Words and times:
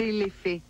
Telefe. 0.00 0.62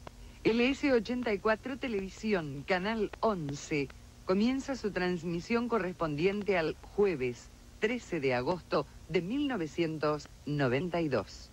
LS84 0.43 1.79
Televisión, 1.79 2.65
Canal 2.67 3.13
11. 3.21 3.87
Comienza 4.25 4.75
su 4.75 4.91
transmisión 4.91 5.69
correspondiente 5.69 6.59
al 6.59 6.75
jueves 6.97 7.49
13 7.79 8.19
de 8.19 8.35
agosto 8.35 8.89
de 9.09 9.23
1992. 9.23 11.49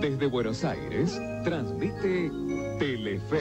Desde 0.00 0.26
Buenos 0.26 0.64
Aires, 0.64 1.16
transmite 1.44 2.28
Telefe. 2.80 3.38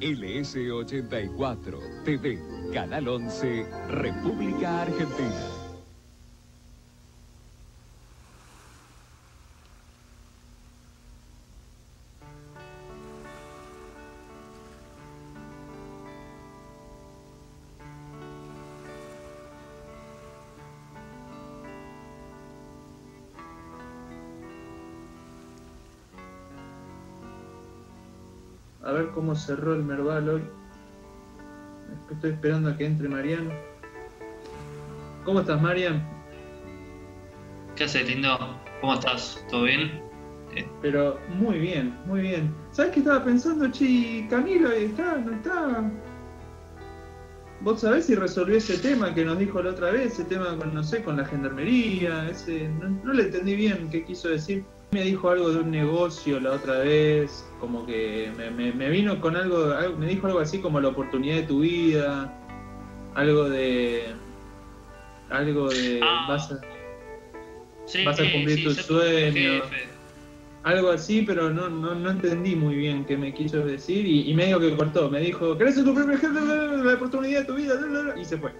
LS84 0.00 2.02
TV, 2.02 2.40
Canal 2.74 3.06
11, 3.06 3.64
República 3.90 4.82
Argentina. 4.82 5.49
A 28.82 28.92
ver 28.92 29.10
cómo 29.10 29.34
cerró 29.34 29.74
el 29.74 29.82
Merval 29.82 30.28
hoy. 30.28 30.42
Estoy 32.10 32.30
esperando 32.30 32.70
a 32.70 32.76
que 32.76 32.86
entre 32.86 33.08
Mariano. 33.08 33.50
¿Cómo 35.24 35.40
estás, 35.40 35.60
Marian? 35.60 36.02
¿Qué 37.76 37.84
haces, 37.84 38.08
lindo? 38.08 38.58
¿Cómo 38.80 38.94
estás? 38.94 39.44
¿Todo 39.50 39.64
bien? 39.64 40.02
Eh, 40.56 40.66
Pero 40.80 41.18
muy 41.28 41.58
bien, 41.58 41.96
muy 42.06 42.22
bien. 42.22 42.54
¿Sabes 42.70 42.92
qué 42.92 43.00
estaba 43.00 43.24
pensando, 43.24 43.70
Chi? 43.70 44.26
Camilo, 44.30 44.70
¿está? 44.70 45.18
¿No 45.18 45.32
está? 45.32 45.90
¿Vos 47.60 47.82
sabés 47.82 48.06
si 48.06 48.14
resolvió 48.14 48.56
ese 48.56 48.78
tema 48.78 49.14
que 49.14 49.24
nos 49.24 49.38
dijo 49.38 49.62
la 49.62 49.70
otra 49.70 49.90
vez? 49.90 50.14
Ese 50.14 50.24
tema 50.24 50.56
con, 50.56 50.74
no 50.74 50.82
sé, 50.82 51.02
con 51.02 51.18
la 51.18 51.26
gendarmería, 51.26 52.28
ese... 52.30 52.68
No, 52.80 52.88
no 52.88 53.12
le 53.12 53.24
entendí 53.24 53.54
bien 53.54 53.90
qué 53.90 54.04
quiso 54.04 54.30
decir. 54.30 54.64
Me 54.92 55.02
dijo 55.02 55.30
algo 55.30 55.50
de 55.50 55.60
un 55.60 55.70
negocio 55.70 56.40
la 56.40 56.50
otra 56.52 56.78
vez, 56.80 57.46
como 57.60 57.86
que 57.86 58.32
me, 58.36 58.50
me- 58.50 58.72
me 58.72 58.90
vino 58.90 59.20
con 59.20 59.36
algo, 59.36 59.72
algo- 59.72 59.96
me 59.96 60.06
dijo 60.06 60.26
algo 60.26 60.40
así 60.40 60.58
como 60.58 60.80
la 60.80 60.88
oportunidad 60.88 61.36
de 61.36 61.42
tu 61.44 61.60
vida, 61.60 62.36
algo 63.14 63.48
de... 63.48 64.06
Algo 65.30 65.68
de... 65.68 66.00
Ah, 66.02 66.26
vas 66.28 66.50
a- 66.50 66.60
sí, 67.86 68.04
Vas 68.04 68.18
a 68.18 68.24
cumplir 68.32 68.56
sí, 68.58 68.64
tu 68.64 68.70
ser 68.74 68.84
sueño. 68.84 69.32
jefe. 69.62 69.88
Algo 70.64 70.90
así, 70.90 71.22
pero 71.22 71.50
no, 71.50 71.70
no, 71.70 71.94
no 71.94 72.10
entendí 72.10 72.56
muy 72.56 72.74
bien 72.74 73.04
qué 73.04 73.16
me 73.16 73.32
quiso 73.32 73.58
decir 73.64 74.04
y, 74.04 74.28
y 74.28 74.34
medio 74.34 74.58
que 74.58 74.74
cortó. 74.76 75.08
Me 75.08 75.20
dijo, 75.20 75.56
¿querés 75.56 75.76
ser 75.76 75.84
tu 75.84 75.94
propio 75.94 76.18
jefe? 76.18 76.34
La 76.34 76.94
oportunidad 76.94 77.40
de 77.42 77.46
tu 77.46 77.54
vida. 77.54 77.74
Y 78.20 78.24
se 78.24 78.36
fue. 78.36 78.52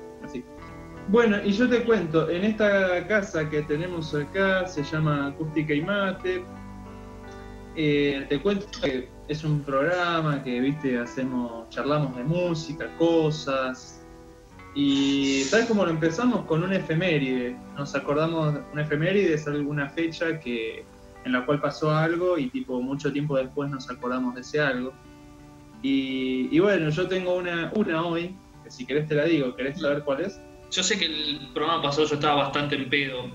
Bueno, 1.10 1.38
y 1.44 1.50
yo 1.50 1.68
te 1.68 1.82
cuento, 1.82 2.30
en 2.30 2.44
esta 2.44 3.04
casa 3.08 3.50
que 3.50 3.62
tenemos 3.62 4.14
acá, 4.14 4.64
se 4.68 4.84
llama 4.84 5.26
Acústica 5.26 5.74
y 5.74 5.82
Mate. 5.82 6.44
Eh, 7.74 8.26
te 8.28 8.40
cuento 8.40 8.66
que 8.80 9.08
es 9.26 9.42
un 9.42 9.60
programa 9.62 10.40
que, 10.44 10.60
viste, 10.60 11.00
hacemos, 11.00 11.68
charlamos 11.68 12.16
de 12.16 12.22
música, 12.22 12.86
cosas. 12.96 14.06
Y 14.76 15.42
¿sabes 15.48 15.66
cómo 15.66 15.84
lo 15.84 15.90
empezamos? 15.90 16.44
Con 16.46 16.62
una 16.62 16.76
efeméride. 16.76 17.56
Nos 17.76 17.96
acordamos, 17.96 18.60
una 18.72 18.82
efeméride 18.82 19.34
es 19.34 19.48
alguna 19.48 19.88
fecha 19.88 20.38
que 20.38 20.84
en 21.24 21.32
la 21.32 21.44
cual 21.44 21.60
pasó 21.60 21.90
algo 21.90 22.38
y 22.38 22.50
tipo 22.50 22.80
mucho 22.80 23.12
tiempo 23.12 23.36
después 23.36 23.68
nos 23.68 23.90
acordamos 23.90 24.36
de 24.36 24.42
ese 24.42 24.60
algo. 24.60 24.92
Y, 25.82 26.48
y 26.52 26.60
bueno, 26.60 26.88
yo 26.90 27.08
tengo 27.08 27.34
una, 27.34 27.72
una 27.74 28.06
hoy, 28.06 28.36
que 28.62 28.70
si 28.70 28.86
querés 28.86 29.08
te 29.08 29.16
la 29.16 29.24
digo, 29.24 29.56
¿querés 29.56 29.80
saber 29.80 30.04
cuál 30.04 30.20
es? 30.20 30.40
Yo 30.70 30.82
sé 30.84 30.98
que 30.98 31.06
el 31.06 31.50
programa 31.52 31.82
pasado 31.82 32.06
yo 32.06 32.14
estaba 32.14 32.44
bastante 32.44 32.76
en 32.76 32.88
pedo, 32.88 33.30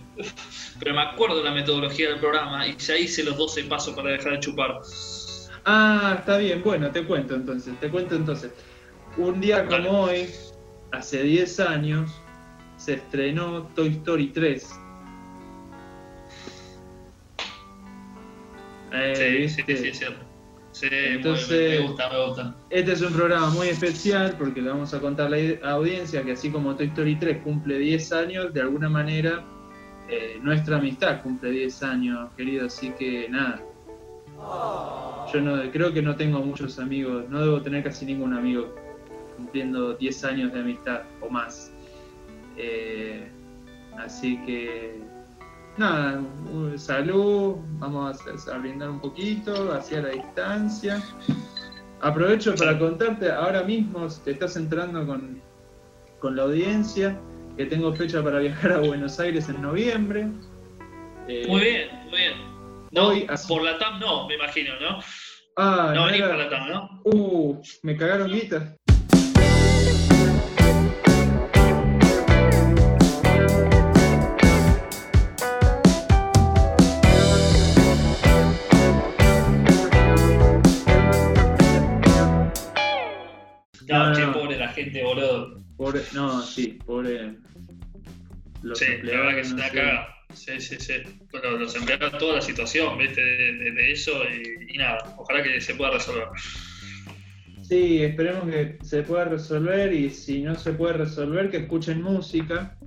pero 0.80 0.96
me 0.96 1.02
acuerdo 1.02 1.44
la 1.44 1.52
metodología 1.52 2.10
del 2.10 2.20
programa 2.20 2.66
y 2.66 2.78
ya 2.78 2.98
hice 2.98 3.24
los 3.24 3.38
12 3.38 3.66
pasos 3.66 3.94
para 3.94 4.12
dejar 4.12 4.34
de 4.34 4.40
chupar. 4.40 4.80
Ah, 5.66 6.16
está 6.20 6.38
bien, 6.38 6.62
bueno, 6.64 6.90
te 6.92 7.04
cuento 7.04 7.36
entonces, 7.36 7.78
te 7.80 7.90
cuento 7.90 8.16
entonces. 8.16 8.52
Un 9.18 9.42
día 9.42 9.66
como 9.66 9.72
Dale. 9.72 9.90
hoy, 9.90 10.30
hace 10.92 11.24
10 11.24 11.60
años, 11.60 12.12
se 12.78 12.94
estrenó 12.94 13.64
Toy 13.76 13.90
Story 13.90 14.28
3. 14.28 14.70
Eh, 18.94 19.50
Sí, 19.50 19.64
sí, 19.66 19.78
sí, 19.78 19.88
es 19.90 19.98
cierto. 19.98 20.25
Sí, 20.76 20.88
Entonces- 20.92 21.80
me 21.80 21.88
gusta, 21.88 22.10
me 22.10 22.26
gusta. 22.28 22.56
Este 22.70 22.92
es 22.92 23.02
un 23.02 23.14
programa 23.14 23.50
muy 23.50 23.70
especial 23.70 24.36
porque 24.38 24.62
le 24.62 24.70
vamos 24.72 24.94
a 24.94 25.00
contar 25.00 25.28
a 25.28 25.30
la 25.30 25.72
audiencia 25.72 26.22
que 26.22 26.34
así 26.34 26.50
como 26.50 26.76
Toy 26.76 26.88
Story 26.88 27.16
3 27.16 27.38
cumple 27.44 27.80
10 27.80 28.12
años, 28.12 28.54
de 28.54 28.60
alguna 28.60 28.90
manera 28.90 29.42
eh, 30.10 30.38
nuestra 30.42 30.76
amistad 30.78 31.22
cumple 31.24 31.52
10 31.52 31.82
años, 31.82 32.30
querido, 32.36 32.66
así 32.66 32.92
que 32.92 33.30
nada. 33.30 33.64
Yo 35.34 35.40
no 35.40 35.72
creo 35.72 35.94
que 35.94 36.02
no 36.02 36.18
tengo 36.18 36.40
muchos 36.40 36.78
amigos, 36.78 37.24
no 37.30 37.42
debo 37.42 37.62
tener 37.62 37.82
casi 37.82 38.06
ningún 38.06 38.34
amigo 38.34 38.76
cumpliendo 39.38 39.94
10 39.94 40.26
años 40.26 40.52
de 40.52 40.60
amistad 40.60 41.04
o 41.22 41.30
más. 41.30 41.72
Eh, 42.58 43.30
así 43.98 44.38
que 44.46 45.00
nada, 45.78 46.22
salud, 46.78 47.56
vamos 47.80 48.20
a, 48.48 48.54
a 48.56 48.58
brindar 48.58 48.90
un 48.90 49.00
poquito 49.00 49.74
hacia 49.74 50.02
la 50.02 50.10
distancia. 50.10 51.04
Aprovecho 52.02 52.54
para 52.56 52.78
contarte, 52.78 53.32
ahora 53.32 53.64
mismo 53.64 54.08
te 54.24 54.32
estás 54.32 54.56
entrando 54.58 55.06
con, 55.06 55.42
con 56.20 56.36
la 56.36 56.44
audiencia, 56.44 57.20
que 57.58 57.66
tengo 57.66 57.94
fecha 57.96 58.22
para 58.24 58.40
viajar 58.40 58.74
a 58.74 58.78
Buenos 58.80 59.20
Aires 59.20 59.48
en 59.50 59.62
noviembre. 59.62 60.28
Eh, 61.28 61.46
Muy 61.48 61.62
bien, 61.62 61.90
muy 62.10 62.18
bien. 62.20 62.34
No, 62.92 63.08
Hoy, 63.08 63.26
así- 63.30 63.48
por 63.48 63.64
la 63.64 63.78
TAM 63.80 64.00
no, 64.00 64.28
me 64.28 64.36
imagino, 64.36 64.74
¿no? 64.80 65.00
Ah, 65.58 65.92
No 65.96 66.02
no 66.02 66.06
venís 66.08 66.22
por 66.22 66.38
la 66.38 66.50
TAM, 66.50 66.70
¿no? 66.70 67.02
Uh, 67.06 67.62
me 67.82 67.96
cagaron 67.98 68.30
guita. 68.32 68.76
Gente, 84.76 85.04
boludo. 85.04 85.58
Pobre, 85.78 86.02
no, 86.14 86.42
sí, 86.42 86.78
pobre. 86.86 87.36
Los 88.62 88.80
Sí, 88.80 88.86
la 89.04 89.12
verdad 89.20 89.36
que 89.36 89.42
es 89.42 89.52
una 89.52 89.68
sé. 89.70 89.76
cagada. 89.76 90.08
Sí, 90.34 90.60
sí, 90.60 90.76
sí. 90.80 90.94
Bueno, 91.32 91.52
los 91.52 91.76
empleados, 91.76 92.18
toda 92.18 92.36
la 92.36 92.42
situación, 92.42 92.98
¿viste? 92.98 93.22
De, 93.22 93.54
de- 93.54 93.72
de 93.72 93.92
eso 93.92 94.12
y, 94.24 94.74
y 94.76 94.78
nada. 94.78 95.16
Ojalá 95.18 95.44
que 95.44 95.62
se 95.62 95.76
pueda 95.76 95.92
resolver. 95.92 96.28
Sí, 97.62 98.04
esperemos 98.04 98.50
que 98.50 98.78
se 98.84 99.04
pueda 99.04 99.26
resolver 99.26 99.94
y 99.94 100.10
si 100.10 100.42
no 100.42 100.56
se 100.56 100.74
puede 100.74 100.94
resolver, 100.94 101.50
que 101.50 101.58
escuchen 101.58 102.02
música. 102.02 102.78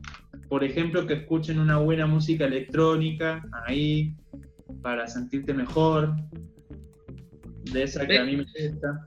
Por 0.48 0.62
ejemplo, 0.64 1.06
que 1.06 1.14
escuchen 1.14 1.58
una 1.58 1.78
buena 1.78 2.06
música 2.06 2.44
electrónica 2.46 3.42
ahí 3.66 4.14
para 4.82 5.06
sentirte 5.06 5.52
mejor. 5.52 6.14
De 7.72 7.82
esa 7.82 8.06
que 8.06 8.18
a 8.18 8.24
mí 8.24 8.36
me 8.36 8.44
gusta. 8.44 9.06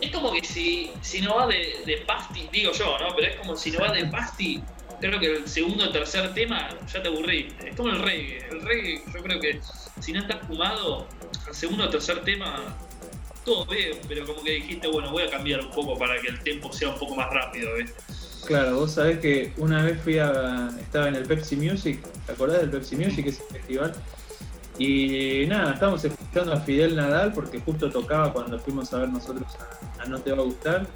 Es 0.00 0.10
como 0.10 0.32
que 0.32 0.44
si, 0.44 0.90
si 1.02 1.20
no 1.20 1.36
va 1.36 1.46
de, 1.46 1.82
de 1.86 1.98
Pasti, 2.06 2.48
digo 2.52 2.72
yo, 2.72 2.98
¿no? 2.98 3.14
Pero 3.14 3.28
es 3.28 3.36
como 3.36 3.56
si 3.56 3.70
no 3.70 3.80
va 3.80 3.92
de 3.92 4.06
Pasti, 4.06 4.62
creo 5.00 5.20
que 5.20 5.36
el 5.36 5.48
segundo 5.48 5.84
o 5.84 5.90
tercer 5.90 6.34
tema 6.34 6.68
ya 6.92 7.02
te 7.02 7.08
aburrí. 7.08 7.54
Es 7.64 7.76
como 7.76 7.90
el 7.90 8.00
reggae. 8.00 8.46
El 8.50 8.62
reggae, 8.62 9.02
yo 9.12 9.22
creo 9.22 9.40
que 9.40 9.60
si 10.00 10.12
no 10.12 10.20
estás 10.20 10.46
fumado, 10.46 11.06
el 11.48 11.54
segundo 11.54 11.84
o 11.84 11.88
tercer 11.88 12.22
tema, 12.24 12.76
todo 13.44 13.66
bien, 13.66 13.98
pero 14.08 14.26
como 14.26 14.42
que 14.42 14.52
dijiste, 14.52 14.88
bueno, 14.88 15.10
voy 15.10 15.22
a 15.22 15.30
cambiar 15.30 15.60
un 15.60 15.70
poco 15.70 15.98
para 15.98 16.20
que 16.20 16.28
el 16.28 16.40
tiempo 16.42 16.72
sea 16.72 16.88
un 16.88 16.98
poco 16.98 17.14
más 17.14 17.30
rápido, 17.30 17.74
¿viste? 17.76 17.94
Claro, 18.46 18.76
vos 18.76 18.92
sabés 18.92 19.20
que 19.20 19.52
una 19.56 19.82
vez 19.82 20.00
fui 20.02 20.18
a. 20.18 20.70
estaba 20.78 21.08
en 21.08 21.14
el 21.14 21.24
Pepsi 21.24 21.56
Music, 21.56 22.00
¿te 22.26 22.32
acordás 22.32 22.60
del 22.60 22.70
Pepsi 22.70 22.96
Music, 22.96 23.26
ese 23.26 23.42
festival? 23.50 23.94
Y 24.78 25.46
nada, 25.46 25.74
estábamos 25.74 26.04
a 26.36 26.60
Fidel 26.60 26.96
Nadal 26.96 27.32
porque 27.32 27.60
justo 27.60 27.90
tocaba 27.90 28.32
cuando 28.32 28.58
fuimos 28.58 28.92
a 28.92 28.98
ver 28.98 29.08
nosotros 29.08 29.46
a, 29.98 30.06
No 30.06 30.18
Te 30.18 30.32
Va 30.32 30.42
a 30.42 30.44
Gustar. 30.44 30.86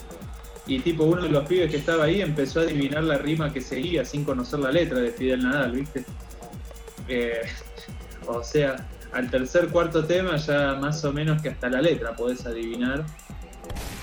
Y 0.66 0.80
tipo, 0.80 1.04
uno 1.04 1.22
de 1.22 1.30
los 1.30 1.46
pibes 1.46 1.70
que 1.70 1.78
estaba 1.78 2.04
ahí 2.04 2.20
empezó 2.20 2.60
a 2.60 2.64
adivinar 2.64 3.04
la 3.04 3.16
rima 3.16 3.52
que 3.52 3.60
seguía 3.60 4.04
sin 4.04 4.24
conocer 4.24 4.58
la 4.58 4.70
letra 4.70 4.98
de 4.98 5.10
Fidel 5.12 5.42
Nadal, 5.42 5.72
¿viste? 5.72 6.04
Eh, 7.08 7.40
o 8.26 8.42
sea, 8.42 8.86
al 9.12 9.30
tercer, 9.30 9.68
cuarto 9.68 10.04
tema 10.04 10.36
ya 10.36 10.74
más 10.74 11.02
o 11.04 11.12
menos 11.12 11.40
que 11.40 11.50
hasta 11.50 11.70
la 11.70 11.80
letra 11.80 12.14
podés 12.14 12.44
adivinar. 12.44 13.06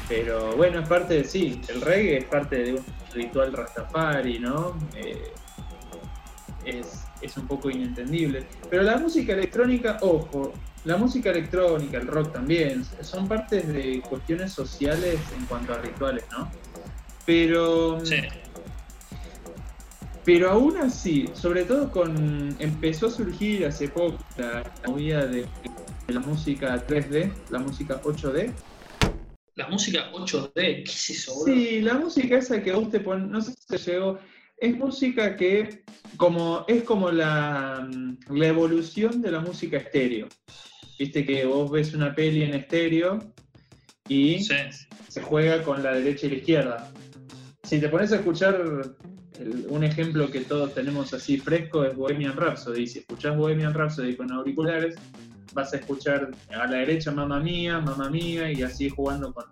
Pero 0.08 0.56
bueno, 0.56 0.80
es 0.80 0.88
parte 0.88 1.16
de 1.16 1.24
sí, 1.26 1.62
el 1.68 1.82
reggae 1.82 2.18
es 2.20 2.26
parte 2.26 2.58
de 2.64 2.74
un 2.76 2.86
ritual 3.14 3.54
rastafari, 3.54 4.40
¿no? 4.40 4.78
Eh, 4.96 5.34
es, 6.64 7.04
es 7.22 7.38
un 7.38 7.48
poco 7.48 7.70
inentendible. 7.70 8.46
Pero 8.70 8.84
la 8.84 8.98
música 8.98 9.34
electrónica, 9.34 9.98
ojo, 10.02 10.54
la 10.86 10.98
música 10.98 11.32
electrónica, 11.32 11.98
el 11.98 12.08
rock 12.08 12.34
también, 12.34 12.86
son 13.02 13.28
partes 13.28 13.68
de 13.68 14.02
cuestiones 14.08 14.54
sociales 14.54 15.20
en 15.38 15.46
cuanto 15.46 15.74
a 15.74 15.80
rituales, 15.80 16.24
¿no? 16.32 16.50
Pero... 17.26 18.04
Sí. 18.06 18.18
Pero 20.24 20.50
aún 20.50 20.78
así, 20.78 21.30
sobre 21.36 21.66
todo 21.66 21.92
con. 21.92 22.56
empezó 22.58 23.06
a 23.06 23.12
surgir 23.12 23.64
hace 23.64 23.90
poco 23.90 24.18
la, 24.38 24.64
la 24.82 24.90
movida 24.90 25.24
de, 25.28 25.46
de 26.08 26.14
la 26.14 26.20
música 26.20 26.84
3D, 26.88 27.32
la 27.52 27.60
música 27.60 28.02
8D. 28.02 28.52
La 29.54 29.68
música 29.68 30.12
8D, 30.12 30.54
¿qué 30.54 30.84
es 30.84 31.10
eso? 31.12 31.32
Sí, 31.46 31.80
la 31.82 31.94
música 31.94 32.38
esa 32.38 32.62
que 32.64 32.72
vos 32.72 32.90
te 32.90 33.02
pones, 33.02 33.30
no 33.30 33.40
sé 33.40 33.52
si 33.52 33.68
te 33.68 33.78
llegó, 33.78 34.18
es 34.58 34.76
música 34.76 35.36
que 35.36 35.84
como 36.18 36.66
es 36.68 36.84
como 36.84 37.12
la, 37.12 37.88
mm, 37.88 38.18
la 38.30 38.48
evolución 38.48 39.22
de 39.22 39.32
la 39.32 39.40
música 39.40 39.78
estéreo. 39.78 40.28
Viste 40.98 41.26
que 41.26 41.46
vos 41.46 41.70
ves 41.72 41.94
una 41.94 42.14
peli 42.16 42.44
en 42.44 42.54
estéreo 42.54 43.20
y 44.08 44.40
Sí. 44.40 44.54
se 45.10 45.22
juega 45.22 45.62
con 45.64 45.84
la 45.84 45.94
derecha 45.94 46.28
y 46.28 46.30
la 46.32 46.36
izquierda. 46.38 46.92
Si 47.64 47.80
te 47.80 47.90
pones 47.90 48.12
a 48.12 48.18
escuchar 48.18 48.56
el- 49.40 49.66
un 49.70 49.84
ejemplo 49.84 50.30
que 50.32 50.42
todos 50.42 50.74
tenemos 50.74 51.14
así 51.14 51.38
fresco 51.38 51.84
es 51.84 51.96
Bohemian 51.96 52.38
Rhapsody. 52.38 52.88
Si 52.88 53.00
escuchás 53.00 53.36
Bohemian 53.36 53.74
Rhapsody 53.74 54.16
con 54.16 54.32
auriculares, 54.32 54.96
vas 55.54 55.74
a 55.74 55.78
escuchar 55.78 56.32
a 56.52 56.68
la 56.68 56.78
derecha 56.78 57.12
Mamma 57.12 57.40
Mía, 57.40 57.80
Mamma 57.80 58.10
Mía 58.10 58.52
y 58.52 58.62
así 58.64 58.90
jugando 58.90 59.34
con... 59.34 59.46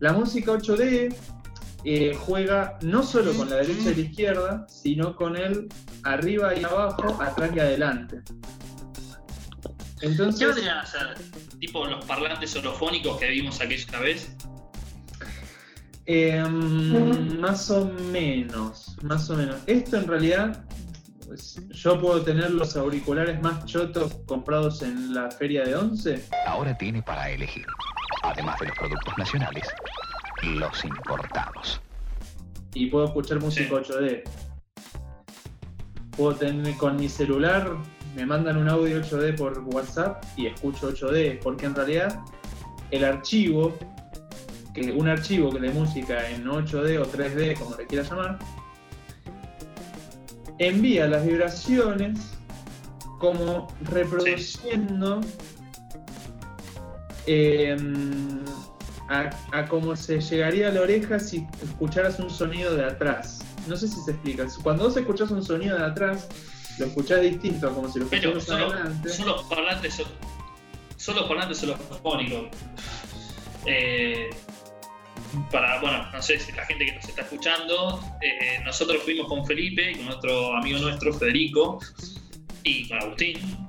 La 0.00 0.12
música 0.12 0.52
8D 0.52 1.14
eh, 1.84 2.12
juega 2.18 2.76
no 2.82 3.02
solo 3.04 3.32
con 3.34 3.48
la 3.50 3.56
derecha 3.56 3.90
y 3.90 3.94
la 3.94 4.00
izquierda, 4.02 4.66
sino 4.68 5.14
con 5.16 5.36
el 5.36 5.68
arriba 6.02 6.54
y 6.56 6.64
abajo, 6.64 7.20
atrás 7.22 7.50
y 7.54 7.60
adelante. 7.60 8.18
¿Qué 10.00 10.06
Entonces, 10.06 10.46
vendrían 10.46 10.78
a 10.78 10.86
ser? 10.86 11.14
Tipo 11.58 11.84
los 11.86 12.04
parlantes 12.04 12.54
holofónicos 12.56 13.18
que 13.18 13.28
vimos 13.28 13.60
aquella 13.60 13.98
vez. 14.00 14.32
Eh, 16.06 16.42
más 16.42 17.70
o 17.70 17.84
menos, 17.84 18.96
más 19.02 19.28
o 19.28 19.36
menos. 19.36 19.56
Esto 19.66 19.98
en 19.98 20.06
realidad, 20.06 20.64
pues, 21.26 21.60
yo 21.70 22.00
puedo 22.00 22.22
tener 22.22 22.50
los 22.50 22.76
auriculares 22.76 23.40
más 23.42 23.66
chotos 23.66 24.14
comprados 24.26 24.80
en 24.82 25.12
la 25.12 25.30
feria 25.30 25.64
de 25.64 25.76
Once. 25.76 26.24
Ahora 26.46 26.76
tiene 26.78 27.02
para 27.02 27.30
elegir, 27.30 27.66
además 28.22 28.58
de 28.60 28.68
los 28.68 28.78
productos 28.78 29.18
nacionales, 29.18 29.68
los 30.42 30.84
importados. 30.84 31.80
y 32.74 32.86
puedo 32.86 33.06
escuchar 33.06 33.40
música 33.40 33.74
8D. 33.74 34.22
Puedo 36.16 36.34
tener 36.36 36.74
con 36.76 36.96
mi 36.96 37.08
celular, 37.08 37.76
me 38.14 38.26
mandan 38.26 38.56
un 38.56 38.68
audio 38.68 39.00
8D 39.00 39.36
por 39.36 39.58
WhatsApp 39.60 40.24
y 40.36 40.46
escucho 40.46 40.92
8D, 40.92 41.40
porque 41.42 41.66
en 41.66 41.74
realidad 41.74 42.20
el 42.90 43.04
archivo, 43.04 43.76
que 44.74 44.92
un 44.92 45.08
archivo 45.08 45.50
de 45.50 45.70
música 45.70 46.28
en 46.30 46.44
8D 46.44 46.98
o 47.00 47.06
3D, 47.06 47.58
como 47.58 47.76
le 47.76 47.86
quieras 47.86 48.10
llamar, 48.10 48.38
envía 50.58 51.06
las 51.06 51.24
vibraciones 51.24 52.18
como 53.18 53.68
reproduciendo 53.82 55.20
em, 57.26 58.44
a, 59.08 59.30
a 59.52 59.68
cómo 59.68 59.96
se 59.96 60.20
llegaría 60.20 60.68
a 60.68 60.72
la 60.72 60.82
oreja 60.82 61.18
si 61.18 61.46
escucharas 61.62 62.18
un 62.20 62.30
sonido 62.30 62.74
de 62.74 62.84
atrás. 62.84 63.40
No 63.66 63.76
sé 63.76 63.88
si 63.88 64.00
se 64.00 64.12
explica. 64.12 64.46
Cuando 64.62 64.84
vos 64.84 64.96
escuchás 64.96 65.30
un 65.30 65.42
sonido 65.42 65.76
de 65.76 65.84
atrás, 65.84 66.28
lo 66.78 66.86
escuchás 66.86 67.20
distinto 67.22 67.68
a 67.68 67.74
como 67.74 67.88
si 67.88 67.98
lo 67.98 68.08
Pero 68.08 68.36
escucharas 68.38 68.68
son, 68.68 68.78
adelante. 68.78 69.08
son 69.08 69.26
los 69.26 69.42
parlantes 69.44 70.02
son 70.96 71.16
los 71.16 71.24
parlantes 71.26 71.62
holofónicos. 71.62 72.48
Eh, 73.66 74.30
para, 75.50 75.80
bueno, 75.80 76.06
no 76.12 76.22
sé 76.22 76.38
si 76.38 76.52
la 76.52 76.64
gente 76.66 76.86
que 76.86 76.92
nos 76.92 77.08
está 77.08 77.22
escuchando, 77.22 78.00
eh, 78.20 78.60
nosotros 78.64 79.02
fuimos 79.02 79.28
con 79.28 79.46
Felipe 79.46 79.92
y 79.92 79.94
con 79.96 80.08
otro 80.08 80.56
amigo 80.56 80.78
nuestro, 80.78 81.12
Federico, 81.12 81.80
y 82.64 82.88
con 82.88 83.02
Agustín, 83.02 83.66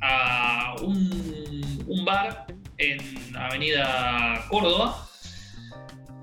a 0.00 0.74
un, 0.82 1.84
un 1.86 2.04
bar 2.04 2.46
en 2.78 3.36
Avenida 3.36 4.44
Córdoba, 4.48 5.08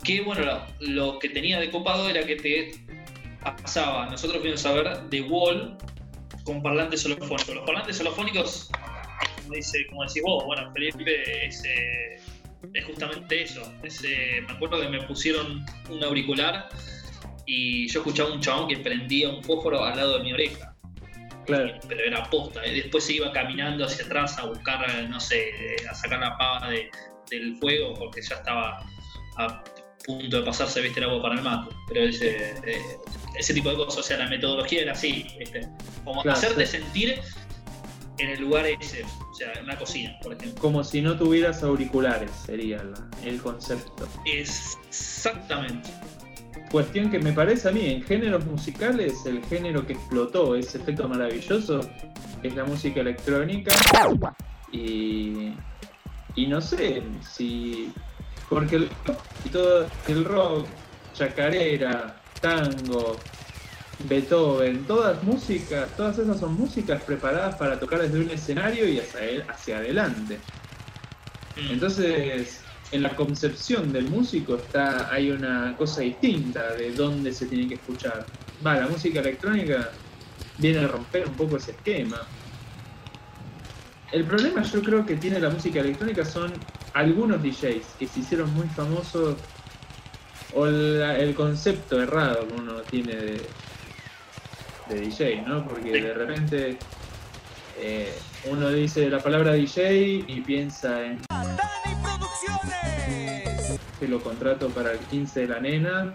que 0.03 0.21
bueno, 0.21 0.43
lo, 0.45 0.65
lo 0.79 1.19
que 1.19 1.29
tenía 1.29 1.59
de 1.59 1.71
copado 1.71 2.09
era 2.09 2.25
que 2.25 2.35
te 2.35 2.71
pasaba, 3.43 4.05
nosotros 4.07 4.41
fuimos 4.41 4.65
a 4.65 4.73
ver 4.73 5.09
The 5.09 5.21
Wall 5.21 5.77
con 6.43 6.61
parlantes 6.61 7.05
holofónicos. 7.05 7.55
Los 7.55 7.65
parlantes 7.65 7.99
holofónicos, 8.01 8.69
como, 9.43 9.53
dice, 9.53 9.85
como 9.87 10.03
decís 10.05 10.21
vos, 10.23 10.43
bueno, 10.45 10.71
Felipe, 10.73 11.45
es, 11.47 11.63
eh, 11.65 12.19
es 12.73 12.85
justamente 12.85 13.43
eso. 13.43 13.61
Es, 13.83 14.03
eh, 14.03 14.41
me 14.47 14.53
acuerdo 14.53 14.81
que 14.81 14.89
me 14.89 15.01
pusieron 15.03 15.65
un 15.89 16.03
auricular 16.03 16.69
y 17.45 17.87
yo 17.87 17.99
escuchaba 18.01 18.31
un 18.31 18.39
chabón 18.41 18.67
que 18.67 18.77
prendía 18.77 19.29
un 19.29 19.43
fósforo 19.43 19.83
al 19.83 19.95
lado 19.97 20.17
de 20.17 20.23
mi 20.23 20.33
oreja. 20.33 20.75
Claro. 21.45 21.79
Pero 21.87 22.03
era 22.03 22.23
posta. 22.29 22.65
Y 22.67 22.81
después 22.81 23.03
se 23.03 23.13
iba 23.13 23.31
caminando 23.31 23.85
hacia 23.85 24.05
atrás 24.05 24.37
a 24.37 24.45
buscar, 24.45 24.85
no 25.09 25.19
sé, 25.19 25.51
a 25.89 25.95
sacar 25.95 26.19
la 26.19 26.37
pava 26.37 26.69
de- 26.69 26.89
del 27.31 27.57
fuego 27.57 27.93
porque 27.95 28.21
ya 28.21 28.35
estaba 28.35 28.83
a 29.37 29.63
punto 30.17 30.37
de 30.39 30.43
pasarse, 30.43 30.81
viste, 30.81 30.99
el 30.99 31.05
agua 31.09 31.21
para 31.21 31.35
el 31.35 31.41
mato. 31.41 31.69
Pero 31.87 32.01
ese, 32.01 32.51
eh, 32.65 32.81
ese 33.37 33.53
tipo 33.53 33.69
de 33.69 33.75
cosas, 33.77 33.99
o 33.99 34.03
sea, 34.03 34.17
la 34.17 34.27
metodología 34.27 34.81
era 34.81 34.91
así, 34.93 35.25
¿viste? 35.37 35.67
Como 36.03 36.21
Claro, 36.23 36.37
hacerte 36.37 36.65
sí. 36.65 36.77
sentir 36.77 37.19
en 38.17 38.29
el 38.29 38.41
lugar 38.41 38.65
ese, 38.65 39.03
o 39.03 39.33
sea, 39.33 39.53
en 39.53 39.63
una 39.65 39.77
cocina, 39.77 40.17
por 40.21 40.33
ejemplo. 40.33 40.59
Como 40.61 40.83
si 40.83 41.01
no 41.01 41.17
tuvieras 41.17 41.63
auriculares, 41.63 42.31
sería 42.45 42.83
la- 42.83 43.07
el 43.23 43.41
concepto. 43.41 44.07
Exactamente. 44.25 45.89
Cuestión 46.71 47.09
que 47.09 47.19
me 47.19 47.31
parece 47.33 47.69
a 47.69 47.71
mí, 47.71 47.85
en 47.87 48.03
géneros 48.03 48.45
musicales, 48.45 49.25
el 49.25 49.43
género 49.45 49.87
que 49.87 49.93
explotó 49.93 50.55
ese 50.55 50.77
efecto 50.79 51.07
maravilloso 51.07 51.79
es 52.43 52.55
la 52.55 52.63
música 52.65 53.01
electrónica. 53.01 53.71
Y, 54.71 55.53
y 56.35 56.47
no 56.47 56.61
sé 56.61 57.01
si. 57.21 57.91
Porque 58.49 58.77
el, 58.77 58.89
todo, 59.51 59.87
el 60.07 60.25
rock, 60.25 60.67
chacarera, 61.13 62.21
tango, 62.41 63.17
Beethoven, 64.05 64.85
todas 64.85 65.21
músicas, 65.23 65.89
todas 65.95 66.17
esas 66.17 66.39
son 66.39 66.55
músicas 66.55 67.01
preparadas 67.03 67.55
para 67.55 67.79
tocar 67.79 68.01
desde 68.01 68.19
un 68.19 68.29
escenario 68.29 68.87
y 68.87 68.99
hacia, 68.99 69.45
hacia 69.47 69.77
adelante. 69.77 70.39
Mm. 71.55 71.71
Entonces, 71.73 72.61
en 72.91 73.03
la 73.03 73.15
concepción 73.15 73.91
del 73.91 74.09
músico 74.09 74.55
está 74.55 75.13
hay 75.13 75.31
una 75.31 75.75
cosa 75.77 76.01
distinta 76.01 76.73
de 76.73 76.91
dónde 76.91 77.33
se 77.33 77.45
tiene 77.45 77.67
que 77.67 77.75
escuchar. 77.75 78.25
Va, 78.65 78.75
la 78.75 78.87
música 78.87 79.19
electrónica 79.19 79.91
viene 80.57 80.79
a 80.79 80.87
romper 80.87 81.27
un 81.27 81.33
poco 81.33 81.57
ese 81.57 81.71
esquema. 81.71 82.21
El 84.11 84.23
problema 84.25 84.63
yo 84.63 84.81
creo 84.81 85.05
que 85.05 85.17
tiene 85.17 85.39
la 85.39 85.49
música 85.49 85.81
electrónica 85.81 86.25
son 86.25 86.51
algunos 86.93 87.41
DJs 87.41 87.85
que 87.97 88.07
se 88.07 88.19
hicieron 88.21 88.53
muy 88.53 88.67
famosos 88.67 89.37
o 90.53 90.65
la- 90.65 91.17
el 91.17 91.35
concepto 91.35 92.01
errado 92.01 92.47
que 92.47 92.53
uno 92.55 92.73
tiene 92.81 93.15
de, 93.15 93.41
de 94.89 94.99
DJ, 95.01 95.43
¿no? 95.47 95.65
Porque 95.67 95.91
de 96.01 96.13
repente 96.13 96.77
eh, 97.79 98.11
uno 98.49 98.69
dice 98.69 99.09
la 99.09 99.19
palabra 99.19 99.53
DJ 99.53 100.25
y 100.27 100.41
piensa 100.41 101.05
en 101.05 101.19
que 103.99 104.07
lo 104.07 104.21
contrato 104.21 104.69
para 104.69 104.91
el 104.93 104.99
15 104.99 105.41
de 105.41 105.47
la 105.47 105.59
nena 105.59 106.13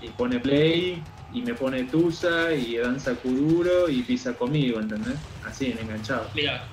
y 0.00 0.08
pone 0.08 0.38
play 0.38 1.02
y 1.32 1.42
me 1.42 1.54
pone 1.54 1.84
tusa 1.84 2.52
y 2.52 2.76
danza 2.76 3.14
kuduro 3.14 3.88
y 3.88 4.02
pisa 4.02 4.34
conmigo, 4.34 4.78
¿entendés? 4.80 5.16
Así, 5.44 5.66
en 5.72 5.78
enganchado. 5.78 6.28
Mira, 6.34 6.64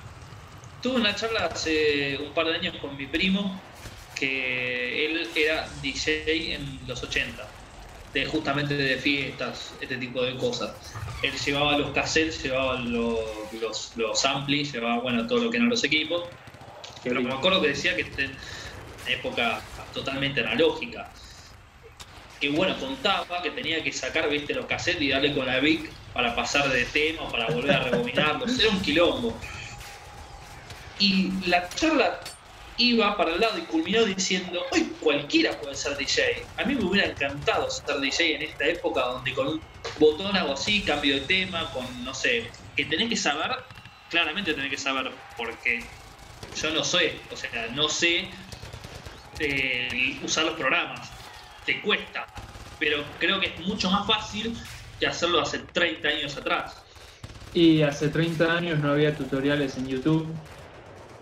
tuve 0.82 0.96
una 0.96 1.14
charla 1.14 1.46
hace 1.46 2.18
un 2.18 2.32
par 2.32 2.46
de 2.46 2.56
años 2.56 2.76
con 2.78 2.96
mi 2.96 3.06
primo 3.06 3.60
que 4.14 5.06
él 5.06 5.28
era 5.34 5.68
DJ 5.80 6.54
en 6.54 6.80
los 6.86 7.02
80, 7.02 7.48
de, 8.12 8.26
justamente 8.26 8.74
de 8.74 8.96
fiestas, 8.98 9.74
este 9.80 9.96
tipo 9.96 10.22
de 10.22 10.36
cosas. 10.36 10.74
Él 11.22 11.32
llevaba 11.32 11.78
los 11.78 11.90
cassettes, 11.92 12.42
llevaba 12.42 12.78
los, 12.80 13.20
los, 13.60 13.92
los 13.96 14.24
amplis, 14.24 14.72
llevaba 14.72 15.00
bueno 15.00 15.26
todo 15.26 15.38
lo 15.38 15.50
que 15.50 15.56
eran 15.56 15.68
los 15.68 15.82
equipos. 15.84 16.24
Qué 17.02 17.10
Pero 17.10 17.22
me 17.22 17.32
acuerdo 17.32 17.62
que 17.62 17.68
decía 17.68 17.96
que 17.96 18.02
en 18.02 18.36
época 19.08 19.60
totalmente 19.94 20.40
analógica. 20.40 21.10
Que 22.40 22.50
bueno, 22.50 22.76
contaba 22.78 23.42
que 23.42 23.50
tenía 23.50 23.82
que 23.82 23.92
sacar, 23.92 24.28
viste, 24.28 24.54
los 24.54 24.66
cassettes 24.66 25.02
y 25.02 25.08
darle 25.08 25.34
con 25.34 25.46
la 25.46 25.60
Vic 25.60 25.90
para 26.12 26.34
pasar 26.34 26.68
de 26.70 26.84
tema, 26.86 27.28
para 27.30 27.46
volver 27.46 27.72
a 27.72 27.78
rebobinarlos. 27.90 28.58
Era 28.58 28.68
un 28.68 28.80
quilombo. 28.82 29.36
Y 31.02 31.32
la 31.48 31.68
charla 31.70 32.20
iba 32.76 33.16
para 33.16 33.32
el 33.34 33.40
lado 33.40 33.58
y 33.58 33.62
culminó 33.62 34.04
diciendo, 34.04 34.64
hoy 34.70 34.82
cualquiera 35.00 35.50
puede 35.60 35.74
ser 35.74 35.96
DJ. 35.96 36.44
A 36.58 36.64
mí 36.64 36.76
me 36.76 36.84
hubiera 36.84 37.08
encantado 37.08 37.68
ser 37.68 37.98
DJ 37.98 38.36
en 38.36 38.42
esta 38.42 38.66
época 38.66 39.00
donde 39.00 39.34
con 39.34 39.48
un 39.48 39.60
botón 39.98 40.36
hago 40.36 40.52
así, 40.52 40.80
cambio 40.82 41.16
de 41.16 41.22
tema, 41.22 41.68
con, 41.72 42.04
no 42.04 42.14
sé, 42.14 42.48
que 42.76 42.84
tenés 42.84 43.08
que 43.08 43.16
saber, 43.16 43.50
claramente 44.10 44.54
tenés 44.54 44.70
que 44.70 44.78
saber, 44.78 45.10
porque 45.36 45.82
yo 46.62 46.70
no 46.70 46.84
sé, 46.84 47.18
o 47.32 47.36
sea, 47.36 47.66
no 47.74 47.88
sé 47.88 48.28
eh, 49.40 50.20
usar 50.22 50.44
los 50.44 50.54
programas, 50.54 51.10
te 51.66 51.80
cuesta, 51.80 52.28
pero 52.78 53.02
creo 53.18 53.40
que 53.40 53.46
es 53.46 53.58
mucho 53.58 53.90
más 53.90 54.06
fácil 54.06 54.56
que 55.00 55.08
hacerlo 55.08 55.40
hace 55.40 55.58
30 55.58 56.06
años 56.06 56.36
atrás. 56.36 56.76
Y 57.54 57.82
hace 57.82 58.08
30 58.08 58.56
años 58.56 58.78
no 58.78 58.92
había 58.92 59.16
tutoriales 59.16 59.76
en 59.76 59.88
YouTube 59.88 60.32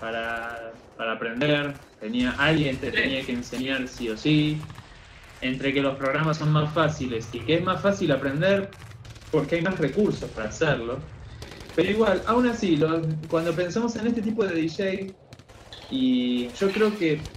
para, 0.00 0.73
para 0.97 1.12
aprender, 1.12 1.76
tenía, 2.00 2.33
alguien 2.33 2.80
te 2.80 2.90
tenía 2.90 3.25
que 3.25 3.33
enseñar 3.33 3.87
sí 3.88 4.09
o 4.09 4.16
sí. 4.16 4.62
Entre 5.42 5.73
que 5.73 5.83
los 5.83 5.97
programas 5.97 6.38
son 6.38 6.52
más 6.52 6.73
fáciles 6.75 7.30
y 7.33 7.45
que 7.45 7.57
es 7.57 7.62
más 7.64 7.83
fácil 7.83 8.12
aprender 8.12 8.76
porque 9.30 9.57
hay 9.57 9.62
más 9.62 9.78
recursos 9.78 10.30
para 10.33 10.49
hacerlo. 10.49 11.12
Pero 11.75 11.90
igual, 11.90 12.25
aún 12.26 12.47
así, 12.47 12.78
cuando 13.28 13.54
pensamos 13.54 13.97
en 13.97 14.09
este 14.09 14.23
tipo 14.23 14.45
de 14.47 14.54
DJ, 14.54 15.16
y 15.90 16.52
yo 16.52 16.73
creo 16.73 16.97
que 16.99 17.30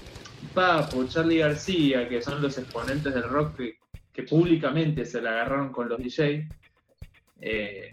Papo, 0.54 1.06
Charlie 1.08 1.40
García, 1.40 2.08
que 2.10 2.22
son 2.22 2.42
los 2.42 2.58
exponentes 2.58 3.14
del 3.14 3.24
rock 3.24 3.58
que, 3.58 3.78
que 4.14 4.24
públicamente 4.24 5.06
se 5.06 5.22
la 5.22 5.32
agarraron 5.32 5.72
con 5.72 5.90
los 5.90 6.00
DJ, 6.00 6.48
eh, 7.42 7.92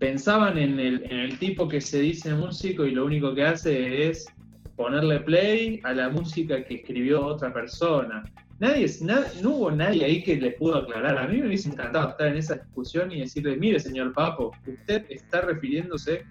pensaban 0.00 0.56
en 0.56 0.80
el, 0.80 1.38
tipo 1.38 1.68
que 1.68 1.80
se 1.80 2.00
dice 2.00 2.34
músico 2.34 2.86
y 2.86 2.92
lo 2.92 3.04
único 3.04 3.34
que 3.34 3.44
hace 3.44 4.08
es 4.08 4.26
ponerle 4.74 5.20
play 5.20 5.78
a 5.84 5.92
la 5.92 6.08
música 6.08 6.64
que 6.64 6.76
escribió 6.76 7.24
otra 7.24 7.52
persona. 7.52 8.22
Nadie, 8.58 8.86
na- 9.02 9.26
no 9.42 9.50
hubo 9.50 9.70
nadie 9.70 10.04
ahí 10.06 10.22
que 10.22 10.36
le 10.36 10.52
pudo 10.52 10.78
aclarar. 10.78 11.18
A 11.18 11.28
mí 11.28 11.38
me 11.38 11.48
hubiese 11.48 11.68
encantado 11.68 12.08
estar 12.08 12.28
en 12.28 12.38
esa 12.38 12.56
discusión 12.56 13.12
y 13.12 13.20
decirle, 13.20 13.56
mire 13.56 13.78
señor 13.78 14.12
Papo, 14.14 14.52
usted 14.66 15.04
está 15.10 15.42
refiriéndose 15.42 16.24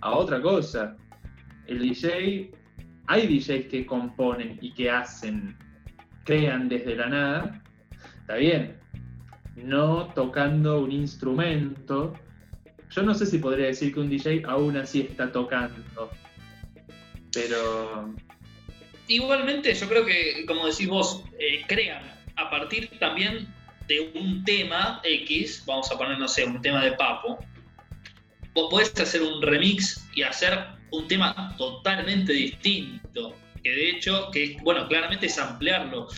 a 0.00 0.12
otra 0.12 0.40
cosa. 0.40 0.96
El 1.66 1.80
DJ, 1.80 2.52
hay 3.08 3.26
DJs 3.26 3.66
que 3.66 3.84
componen 3.86 4.56
y 4.60 4.72
que 4.72 4.88
hacen, 4.88 5.56
crean 6.24 6.68
desde 6.68 6.94
la 6.94 7.08
nada, 7.08 7.62
está 8.20 8.36
bien, 8.36 8.76
no 9.56 10.12
tocando 10.14 10.80
un 10.80 10.92
instrumento. 10.92 12.14
Yo 12.90 13.02
no 13.02 13.14
sé 13.14 13.26
si 13.26 13.38
podría 13.38 13.66
decir 13.66 13.92
que 13.92 14.00
un 14.00 14.08
DJ 14.08 14.42
aún 14.46 14.76
así 14.76 15.00
está 15.02 15.30
tocando, 15.30 16.10
pero 17.32 18.14
Igualmente, 19.08 19.72
yo 19.72 19.88
creo 19.88 20.04
que, 20.04 20.44
como 20.46 20.66
decís 20.66 20.88
vos, 20.88 21.22
eh, 21.38 21.62
crean 21.68 22.02
a 22.36 22.50
partir 22.50 22.90
también 22.98 23.46
de 23.86 24.10
un 24.14 24.44
tema 24.44 25.00
X, 25.04 25.62
vamos 25.64 25.90
a 25.92 25.96
poner, 25.96 26.18
no 26.18 26.26
sé, 26.26 26.44
un 26.44 26.60
tema 26.60 26.82
de 26.82 26.92
Papo. 26.92 27.38
Vos 28.52 28.68
podés 28.70 28.98
hacer 28.98 29.22
un 29.22 29.40
remix 29.42 30.08
y 30.14 30.22
hacer 30.22 30.58
un 30.90 31.06
tema 31.06 31.54
totalmente 31.56 32.32
distinto. 32.32 33.36
Que 33.62 33.70
de 33.70 33.90
hecho, 33.90 34.30
que 34.32 34.56
bueno, 34.62 34.88
claramente 34.88 35.26
es 35.26 35.38
ampliarlo. 35.38 36.08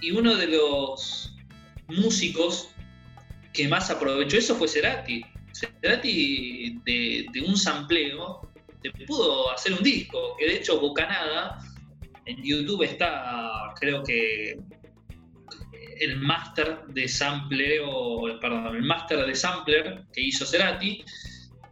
Y 0.00 0.12
uno 0.12 0.36
de 0.36 0.46
los 0.46 1.34
músicos 1.88 2.68
que 3.52 3.66
más 3.66 3.90
aprovechó 3.90 4.36
eso 4.36 4.54
fue 4.54 4.68
Cerati. 4.68 5.24
Cerati 5.54 6.78
de, 6.84 7.26
de 7.32 7.40
un 7.40 7.56
sampleo 7.56 8.50
te 8.82 8.90
pudo 9.06 9.50
hacer 9.50 9.72
un 9.72 9.82
disco, 9.82 10.36
que 10.38 10.46
de 10.46 10.56
hecho 10.56 10.78
Bocanada 10.80 11.58
en 12.26 12.42
YouTube 12.42 12.82
está, 12.82 13.72
creo 13.80 14.02
que 14.02 14.58
el 16.00 16.18
máster 16.20 16.84
de 16.88 17.06
sampleo, 17.08 18.22
perdón, 18.40 18.76
el 18.76 18.82
máster 18.82 19.24
de 19.26 19.34
sampler 19.34 20.04
que 20.12 20.20
hizo 20.22 20.44
Cerati. 20.44 21.02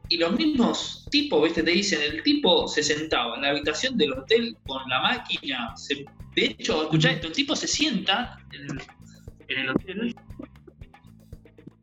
Y 0.08 0.18
los 0.18 0.32
mismos 0.36 1.06
tipos, 1.10 1.42
¿viste? 1.42 1.62
Te 1.62 1.70
dicen, 1.70 2.00
el 2.02 2.22
tipo 2.22 2.68
se 2.68 2.82
sentaba 2.82 3.34
en 3.36 3.42
la 3.42 3.48
habitación 3.50 3.96
del 3.96 4.12
hotel 4.12 4.56
con 4.66 4.82
la 4.88 5.00
máquina. 5.00 5.74
se- 5.76 6.04
de 6.34 6.44
hecho, 6.46 6.82
escuchá 6.82 7.12
esto, 7.12 7.26
el 7.28 7.32
tipo 7.32 7.54
se 7.56 7.66
sienta 7.66 8.36
en, 8.52 8.78
el 9.58 9.68
hotel, 9.70 10.14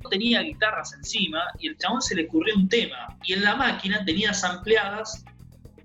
tenía 0.10 0.41
guitarras 0.41 0.94
encima 0.94 1.44
y 1.60 1.68
el 1.68 1.77
chabón 1.77 2.01
se 2.01 2.15
le 2.15 2.25
ocurrió 2.25 2.56
un 2.56 2.70
tema. 2.70 3.18
Y 3.24 3.34
en 3.34 3.44
la 3.44 3.56
máquina 3.56 4.03
tenía 4.06 4.34
sampleadas 4.34 5.25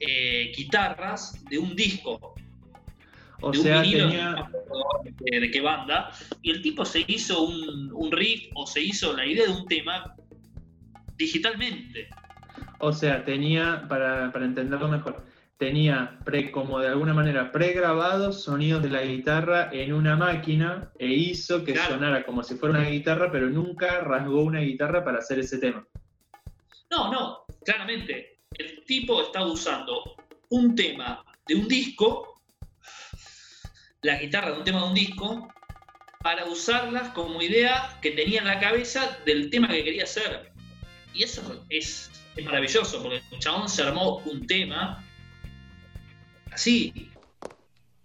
eh, 0.00 0.52
guitarras 0.56 1.44
de 1.48 1.58
un 1.58 1.74
disco 1.74 2.34
o 3.40 3.50
de 3.50 3.58
un 3.58 3.64
sea, 3.64 3.82
vinilo, 3.82 4.08
tenía, 4.08 4.30
me 4.30 4.40
acuerdo 4.40 4.84
de, 5.20 5.40
de 5.40 5.50
qué 5.50 5.60
banda, 5.60 6.10
y 6.42 6.50
el 6.50 6.62
tipo 6.62 6.84
se 6.84 7.04
hizo 7.06 7.42
un, 7.42 7.90
un 7.92 8.12
riff 8.12 8.50
o 8.54 8.66
se 8.66 8.80
hizo 8.80 9.12
la 9.14 9.26
idea 9.26 9.46
de 9.46 9.52
un 9.52 9.66
tema 9.66 10.14
digitalmente. 11.16 12.08
o 12.78 12.92
sea, 12.92 13.24
tenía, 13.24 13.86
para, 13.88 14.32
para 14.32 14.44
entenderlo 14.44 14.88
mejor, 14.88 15.24
tenía 15.56 16.18
pre, 16.24 16.50
como 16.50 16.80
de 16.80 16.88
alguna 16.88 17.14
manera 17.14 17.52
pregrabados 17.52 18.42
sonidos 18.42 18.82
de 18.82 18.90
la 18.90 19.02
guitarra 19.02 19.70
en 19.72 19.92
una 19.92 20.16
máquina 20.16 20.90
e 20.98 21.06
hizo 21.08 21.64
que 21.64 21.72
Claro. 21.72 21.94
sonara 21.94 22.24
como 22.24 22.42
si 22.42 22.56
fuera 22.56 22.78
una 22.78 22.88
guitarra, 22.88 23.30
pero 23.30 23.48
nunca 23.48 24.00
rasgó 24.00 24.42
una 24.42 24.60
guitarra 24.60 25.04
para 25.04 25.18
hacer 25.18 25.38
ese 25.38 25.58
tema. 25.58 25.86
No, 26.90 27.12
no, 27.12 27.44
claramente, 27.64 28.40
el 28.58 28.84
tipo 28.84 29.22
estaba 29.22 29.46
usando 29.46 30.16
un 30.50 30.74
tema 30.74 31.24
de 31.46 31.54
un 31.54 31.68
disco, 31.68 32.40
la 34.02 34.18
guitarra 34.18 34.52
de 34.52 34.58
un 34.58 34.64
tema 34.64 34.80
de 34.80 34.88
un 34.88 34.94
disco, 34.94 35.48
para 36.22 36.46
usarlas 36.46 37.10
como 37.10 37.40
idea 37.42 37.98
que 38.00 38.12
tenía 38.12 38.40
en 38.40 38.46
la 38.46 38.58
cabeza 38.58 39.18
del 39.26 39.50
tema 39.50 39.68
que 39.68 39.84
quería 39.84 40.04
hacer. 40.04 40.52
Y 41.12 41.22
eso 41.22 41.64
es, 41.68 42.10
es 42.34 42.44
maravilloso, 42.44 43.02
porque 43.02 43.20
el 43.30 43.38
chabón 43.38 43.68
se 43.68 43.82
armó 43.82 44.18
un 44.24 44.46
tema 44.46 45.04
así, 46.54 47.10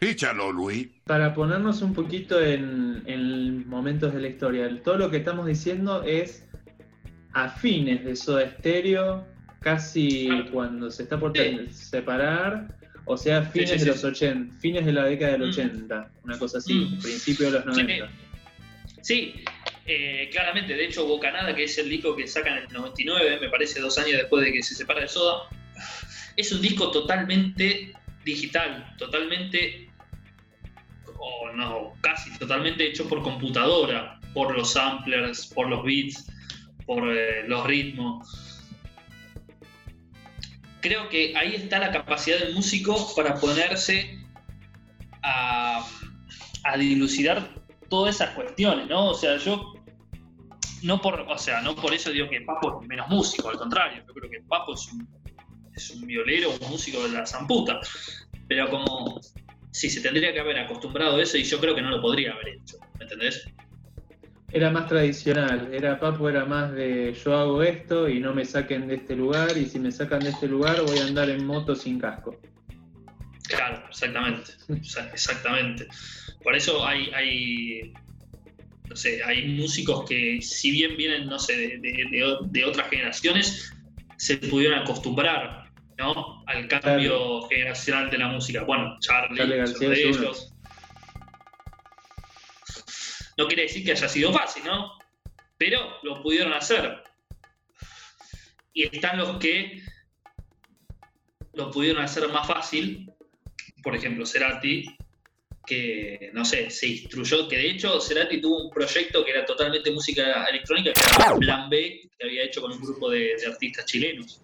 Échalo, 0.02 0.52
Luis. 0.54 0.88
Para 1.06 1.34
ponernos 1.34 1.82
un 1.82 1.94
poquito 1.94 2.42
en, 2.42 3.04
en 3.06 3.68
momentos 3.68 4.14
de 4.14 4.22
la 4.22 4.30
historia, 4.30 4.70
todo 4.82 4.98
lo 4.98 5.12
que 5.12 5.18
estamos 5.18 5.46
diciendo 5.46 6.04
es 6.04 6.48
a 7.34 7.50
fines 7.50 8.06
de 8.06 8.16
Soda 8.16 8.50
Stereo, 8.50 9.28
casi 9.60 10.30
cuando 10.54 10.90
se 10.90 11.04
está 11.04 11.20
por 11.20 11.36
Sí. 11.38 11.68
separar, 11.72 12.78
o 13.04 13.18
sea, 13.18 13.44
fines 13.44 13.72
sí, 13.72 13.76
de 13.76 13.82
sí, 13.82 13.88
los 13.88 14.00
sí. 14.00 14.08
80, 14.08 14.56
fines 14.62 14.86
de 14.86 14.94
la 14.94 15.04
década 15.04 15.34
del 15.34 15.42
Mm. 15.42 15.50
80, 15.50 16.12
una 16.24 16.40
cosa 16.40 16.60
así, 16.60 16.74
Mm. 16.76 17.00
principio 17.02 17.52
de 17.52 17.60
los 17.66 17.76
Sí. 17.76 17.82
90. 17.84 18.10
Sí, 19.02 19.34
eh, 19.86 20.30
claramente. 20.32 20.76
De 20.76 20.86
hecho, 20.86 21.06
Bocanada, 21.06 21.54
que 21.54 21.66
es 21.66 21.78
el 21.78 21.90
disco 21.90 22.16
que 22.16 22.26
sacan 22.26 22.58
en 22.58 22.64
el 22.68 22.74
99, 22.74 23.38
me 23.42 23.50
parece 23.50 23.82
dos 23.82 23.98
años 23.98 24.14
después 24.14 24.46
de 24.46 24.54
que 24.54 24.64
se 24.64 24.76
separa 24.76 25.02
de 25.02 25.10
Soda, 25.10 25.44
es 26.38 26.54
un 26.54 26.62
disco 26.62 26.90
totalmente 26.92 27.92
digital, 28.24 28.96
totalmente, 28.98 29.90
o 31.18 31.52
no, 31.54 31.94
casi 32.02 32.38
totalmente 32.38 32.88
hecho 32.88 33.08
por 33.08 33.22
computadora, 33.24 34.20
por 34.34 34.56
los 34.56 34.74
samplers, 34.74 35.48
por 35.48 35.68
los 35.68 35.84
beats, 35.84 36.32
por 36.86 37.10
eh, 37.10 37.48
los 37.48 37.66
ritmos. 37.66 38.66
Creo 40.82 41.10
que 41.10 41.36
ahí 41.36 41.56
está 41.56 41.80
la 41.80 41.92
capacidad 41.92 42.40
del 42.40 42.56
músico 42.56 43.14
para 43.16 43.36
ponerse 43.36 44.18
a, 45.22 45.86
a 46.64 46.78
dilucidar 46.78 47.50
todas 47.90 48.16
esas 48.16 48.30
cuestiones, 48.32 48.88
¿no? 48.88 49.10
O 49.10 49.14
sea, 49.14 49.38
yo 49.38 49.74
no 50.84 51.02
por, 51.02 51.20
o 51.22 51.38
sea, 51.38 51.62
no 51.62 51.76
por 51.76 51.94
eso 51.94 52.12
digo 52.12 52.30
que 52.30 52.42
Papo 52.42 52.82
es 52.82 52.88
menos 52.88 53.10
músico, 53.10 53.50
al 53.50 53.58
contrario, 53.58 54.04
yo 54.08 54.14
creo 54.14 54.30
que 54.30 54.42
Papo 54.48 54.74
es 54.74 54.88
un, 54.94 55.08
es 55.80 55.90
un 55.92 56.06
violero, 56.06 56.52
un 56.52 56.70
músico 56.70 57.04
de 57.04 57.10
la 57.14 57.26
zamputa, 57.26 57.80
pero 58.48 58.70
como 58.70 59.20
si 59.72 59.90
se 59.90 60.02
tendría 60.02 60.34
que 60.34 60.40
haber 60.40 60.60
acostumbrado 60.60 61.18
a 61.18 61.22
eso 61.24 61.38
y 61.38 61.44
yo 61.44 61.60
creo 61.60 61.76
que 61.76 61.82
no 61.82 61.90
lo 61.90 62.02
podría 62.02 62.34
haber 62.34 62.50
hecho, 62.50 62.78
¿me 62.98 63.04
entendés? 63.06 63.48
Era 64.52 64.72
más 64.72 64.88
tradicional, 64.88 65.70
era 65.72 66.00
Papo 66.00 66.28
era 66.28 66.44
más 66.46 66.72
de 66.74 67.16
yo 67.24 67.38
hago 67.38 67.62
esto 67.62 68.10
y 68.10 68.20
no 68.20 68.34
me 68.34 68.46
saquen 68.46 68.88
de 68.88 68.96
este 68.96 69.16
lugar 69.16 69.56
y 69.56 69.66
si 69.66 69.78
me 69.80 69.92
sacan 69.92 70.22
de 70.22 70.30
este 70.32 70.48
lugar 70.48 70.82
voy 70.82 70.98
a 70.98 71.06
andar 71.06 71.30
en 71.30 71.46
moto 71.46 71.76
sin 71.76 72.00
casco. 72.00 72.40
Claro, 73.48 73.84
exactamente, 73.90 74.52
exactamente. 75.14 75.88
Por 76.44 76.56
eso 76.56 76.86
hay, 76.86 77.12
hay, 77.14 77.94
no 78.90 78.96
sé, 78.96 79.24
hay 79.24 79.48
músicos 79.50 80.08
que 80.10 80.42
si 80.42 80.72
bien 80.72 80.98
vienen, 80.98 81.28
no 81.28 81.38
sé, 81.38 81.54
de, 81.56 81.68
de- 81.78 82.08
de- 82.12 82.38
de 82.42 82.66
otras 82.66 82.90
generaciones, 82.90 83.72
se 84.18 84.38
pudieron 84.38 84.80
acostumbrar, 84.80 85.69
¿no? 86.00 86.44
Al 86.48 86.68
cambio 86.68 87.42
generacional 87.50 88.10
de 88.10 88.18
la 88.18 88.30
música. 88.30 88.64
Bueno, 88.64 88.98
Charlie, 89.02 89.38
Charlie 89.38 89.58
García 89.58 89.90
de 89.90 90.10
ellos. 90.10 90.54
No 93.38 93.48
quiere 93.48 93.64
decir 93.64 93.86
que 93.86 93.92
haya 93.92 94.08
sido 94.08 94.34
fácil, 94.34 94.64
¿no? 94.64 94.94
Pero 95.58 95.98
lo 96.04 96.24
pudieron 96.24 96.54
hacer. 96.54 97.04
Y 98.74 98.84
están 98.84 99.18
los 99.18 99.38
que 99.38 99.84
lo 101.54 101.70
pudieron 101.70 102.02
hacer 102.02 102.28
más 102.30 102.48
fácil, 102.48 103.12
por 103.84 103.96
ejemplo, 103.96 104.26
Cerati, 104.26 104.86
que, 105.66 106.32
no 106.34 106.46
sé, 106.46 106.70
se 106.70 106.88
instruyó, 106.88 107.48
que 107.50 107.58
de 107.58 107.72
hecho 107.72 108.00
Cerati 108.00 108.40
tuvo 108.40 108.66
un 108.66 108.70
proyecto 108.72 109.26
que 109.26 109.32
era 109.32 109.46
totalmente 109.46 109.92
música 109.92 110.46
electrónica, 110.46 110.94
que 110.94 111.02
era 111.02 111.36
Plan 111.36 111.70
B, 111.70 112.10
que 112.18 112.26
había 112.26 112.44
hecho 112.44 112.62
con 112.62 112.72
un 112.72 112.82
grupo 112.82 113.10
de, 113.10 113.36
de 113.38 113.48
artistas 113.48 113.86
chilenos. 113.86 114.42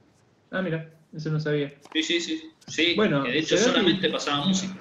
Ah, 0.51 0.61
mira, 0.61 0.94
eso 1.15 1.29
no 1.31 1.39
sabía. 1.39 1.73
Sí, 1.93 2.03
sí, 2.03 2.19
sí. 2.21 2.51
Sí, 2.67 2.93
Bueno, 2.95 3.23
que 3.23 3.31
de 3.31 3.39
hecho 3.39 3.57
solamente 3.57 4.09
pasaba 4.09 4.45
música. 4.45 4.73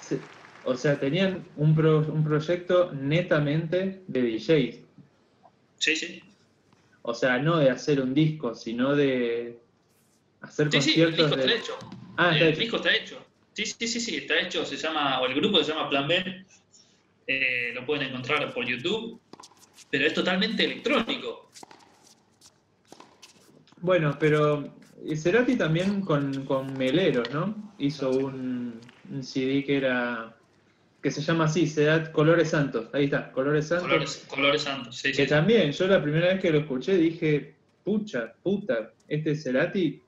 Sí. 0.00 0.18
O 0.64 0.76
sea, 0.76 0.98
tenían 0.98 1.44
un, 1.56 1.74
pro- 1.74 2.00
un 2.00 2.24
proyecto 2.24 2.90
netamente 2.92 4.02
de 4.08 4.22
DJs. 4.22 4.76
Sí, 5.78 5.96
sí. 5.96 6.22
O 7.02 7.14
sea, 7.14 7.38
no 7.38 7.58
de 7.58 7.70
hacer 7.70 8.00
un 8.00 8.12
disco, 8.14 8.54
sino 8.54 8.96
de 8.96 9.58
hacer 10.40 10.70
Sí, 10.72 10.80
sí, 10.82 11.00
el 11.00 11.10
disco 11.14 11.28
conciertos 11.28 11.38
está 11.38 11.54
hecho. 11.54 11.78
Ah, 12.16 12.32
está 12.32 12.44
el 12.46 12.50
hecho. 12.52 12.60
disco 12.60 12.76
está 12.78 12.94
hecho. 12.96 13.26
Sí, 13.52 13.66
sí, 13.66 13.86
sí, 13.88 14.00
sí, 14.00 14.16
está 14.16 14.40
hecho. 14.40 14.64
Se 14.64 14.76
llama, 14.76 15.20
o 15.20 15.26
el 15.26 15.34
grupo 15.34 15.62
se 15.62 15.72
llama 15.72 15.88
Plan 15.88 16.08
B. 16.08 16.44
Eh, 17.28 17.72
lo 17.74 17.86
pueden 17.86 18.08
encontrar 18.08 18.52
por 18.52 18.66
YouTube. 18.66 19.20
Pero 19.90 20.06
es 20.06 20.14
totalmente 20.14 20.64
electrónico. 20.64 21.50
Bueno, 23.80 24.16
pero 24.18 24.74
Cerati 25.16 25.56
también 25.56 26.00
con, 26.00 26.44
con 26.44 26.76
Meleros, 26.78 27.30
¿no? 27.32 27.54
Hizo 27.78 28.10
un, 28.10 28.80
un 29.10 29.22
CD 29.22 29.64
que 29.64 29.76
era 29.78 30.32
que 31.02 31.10
se 31.12 31.22
llama 31.22 31.44
así, 31.44 31.68
Cerati 31.68 32.10
Colores 32.10 32.50
Santos. 32.50 32.88
Ahí 32.92 33.04
está, 33.04 33.30
Colores 33.30 33.68
Santos. 33.68 33.86
Colores, 33.86 34.26
colores 34.28 34.62
santos. 34.62 34.96
Sí, 34.96 35.12
Que 35.12 35.24
sí. 35.24 35.26
también, 35.28 35.70
yo 35.70 35.86
la 35.86 36.02
primera 36.02 36.28
vez 36.28 36.40
que 36.40 36.50
lo 36.50 36.58
escuché 36.58 36.96
dije, 36.96 37.54
pucha, 37.84 38.34
puta, 38.42 38.92
este 39.06 39.36
Cerati, 39.36 40.02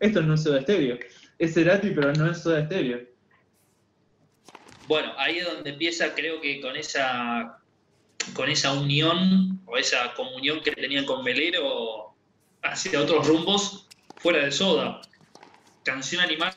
esto 0.00 0.20
no 0.20 0.34
es 0.34 0.42
Soda 0.42 0.60
Stereo. 0.60 0.98
Es 1.38 1.54
Cerati, 1.54 1.90
pero 1.90 2.12
no 2.12 2.30
es 2.30 2.38
Soda 2.42 2.66
Stereo. 2.66 3.00
Bueno, 4.86 5.12
ahí 5.16 5.38
es 5.38 5.46
donde 5.46 5.70
empieza, 5.70 6.14
creo 6.14 6.40
que 6.40 6.60
con 6.60 6.76
esa 6.76 7.58
con 8.34 8.50
esa 8.50 8.74
unión 8.74 9.60
o 9.64 9.78
esa 9.78 10.12
comunión 10.14 10.60
que 10.60 10.72
tenían 10.72 11.06
con 11.06 11.24
Velero 11.24 12.14
hacia 12.62 13.00
otros 13.00 13.26
rumbos 13.26 13.87
fuera 14.20 14.44
de 14.44 14.50
Soda. 14.52 15.00
Canción 15.84 16.22
Animal, 16.22 16.54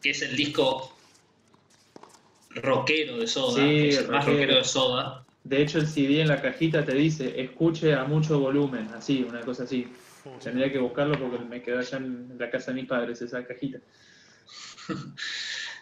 que 0.00 0.10
es 0.10 0.22
el 0.22 0.36
disco 0.36 0.96
rockero 2.50 3.18
de 3.18 3.26
Soda, 3.26 3.62
Sí, 3.62 3.68
que 3.68 3.88
es 3.88 3.98
el 3.98 4.08
más 4.08 4.24
rockero. 4.24 4.38
rockero 4.40 4.58
de 4.58 4.64
Soda. 4.64 5.26
De 5.44 5.62
hecho, 5.62 5.78
el 5.78 5.86
CD 5.88 6.20
en 6.20 6.28
la 6.28 6.40
cajita 6.40 6.84
te 6.84 6.94
dice, 6.94 7.40
escuche 7.40 7.94
a 7.94 8.04
mucho 8.04 8.38
volumen, 8.38 8.88
así, 8.94 9.24
una 9.28 9.40
cosa 9.40 9.64
así. 9.64 9.88
Tendría 10.42 10.70
que 10.70 10.78
buscarlo 10.78 11.18
porque 11.18 11.44
me 11.44 11.60
quedó 11.60 11.80
allá 11.80 11.98
en 11.98 12.36
la 12.38 12.48
casa 12.48 12.70
de 12.70 12.80
mis 12.80 12.88
padres 12.88 13.20
esa 13.22 13.44
cajita. 13.44 13.78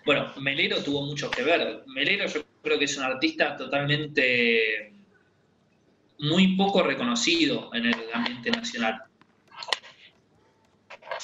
Bueno, 0.07 0.33
Melero 0.41 0.83
tuvo 0.83 1.05
mucho 1.05 1.31
que 1.31 1.43
ver. 1.43 1.83
Melero 1.87 2.27
yo 2.27 2.43
creo 2.63 2.79
que 2.79 2.87
es 2.87 2.97
un 2.97 3.05
artista 3.05 3.55
totalmente 3.55 4.95
muy 6.21 6.57
poco 6.57 6.83
reconocido 6.83 7.69
en 7.75 7.85
el 7.85 7.95
ambiente 8.15 8.51
nacional. 8.51 9.03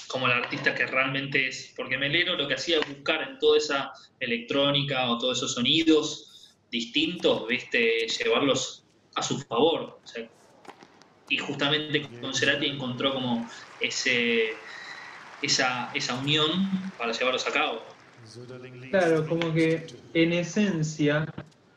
Como 0.09 0.27
el 0.27 0.33
artista 0.33 0.75
que 0.75 0.87
realmente 0.87 1.49
es. 1.49 1.73
Porque 1.77 1.99
Melero 1.99 2.37
lo 2.37 2.49
que 2.49 2.55
hacía 2.55 2.79
es 2.79 2.89
buscar 2.89 3.23
en 3.23 3.39
toda 3.39 3.59
esa 3.59 3.93
electrónica 4.21 5.11
o 5.11 5.19
todos 5.19 5.39
esos 5.39 5.55
sonidos 5.55 6.57
distintos, 6.71 7.47
¿viste? 7.47 8.07
llevarlos 8.07 8.87
a 9.15 9.23
su 9.23 9.39
favor. 9.41 10.01
O 10.03 10.07
sea, 10.07 10.31
y 11.29 11.39
justamente 11.39 12.09
con 12.21 12.35
Cerati 12.35 12.67
encontró 12.67 13.13
como 13.15 13.51
ese, 13.81 14.53
esa, 15.43 15.91
esa 15.95 16.15
unión 16.15 16.71
para 16.97 17.13
llevarlos 17.13 17.47
a 17.47 17.53
cabo. 17.53 17.83
Claro, 18.91 19.27
como 19.27 19.53
que 19.53 19.87
en 20.15 20.33
esencia 20.33 21.27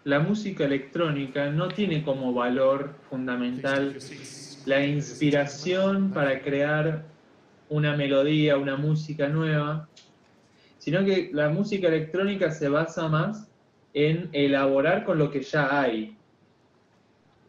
la 0.04 0.20
música 0.20 0.66
electrónica 0.66 1.50
no 1.50 1.68
tiene 1.70 2.04
como 2.04 2.34
valor 2.34 2.96
fundamental 3.10 3.98
la 4.66 4.86
inspiración 4.86 6.12
para 6.12 6.42
crear 6.42 7.06
una 7.70 7.96
melodía, 7.96 8.58
una 8.58 8.76
música 8.76 9.28
nueva, 9.28 9.88
sino 10.78 11.04
que 11.06 11.30
la 11.34 11.50
música 11.50 11.88
electrónica 11.88 12.52
se 12.52 12.70
basa 12.70 13.08
más 13.08 13.50
en 13.94 14.30
elaborar 14.34 15.06
con 15.06 15.18
lo 15.18 15.32
que 15.32 15.42
ya 15.42 15.82
hay, 15.82 16.18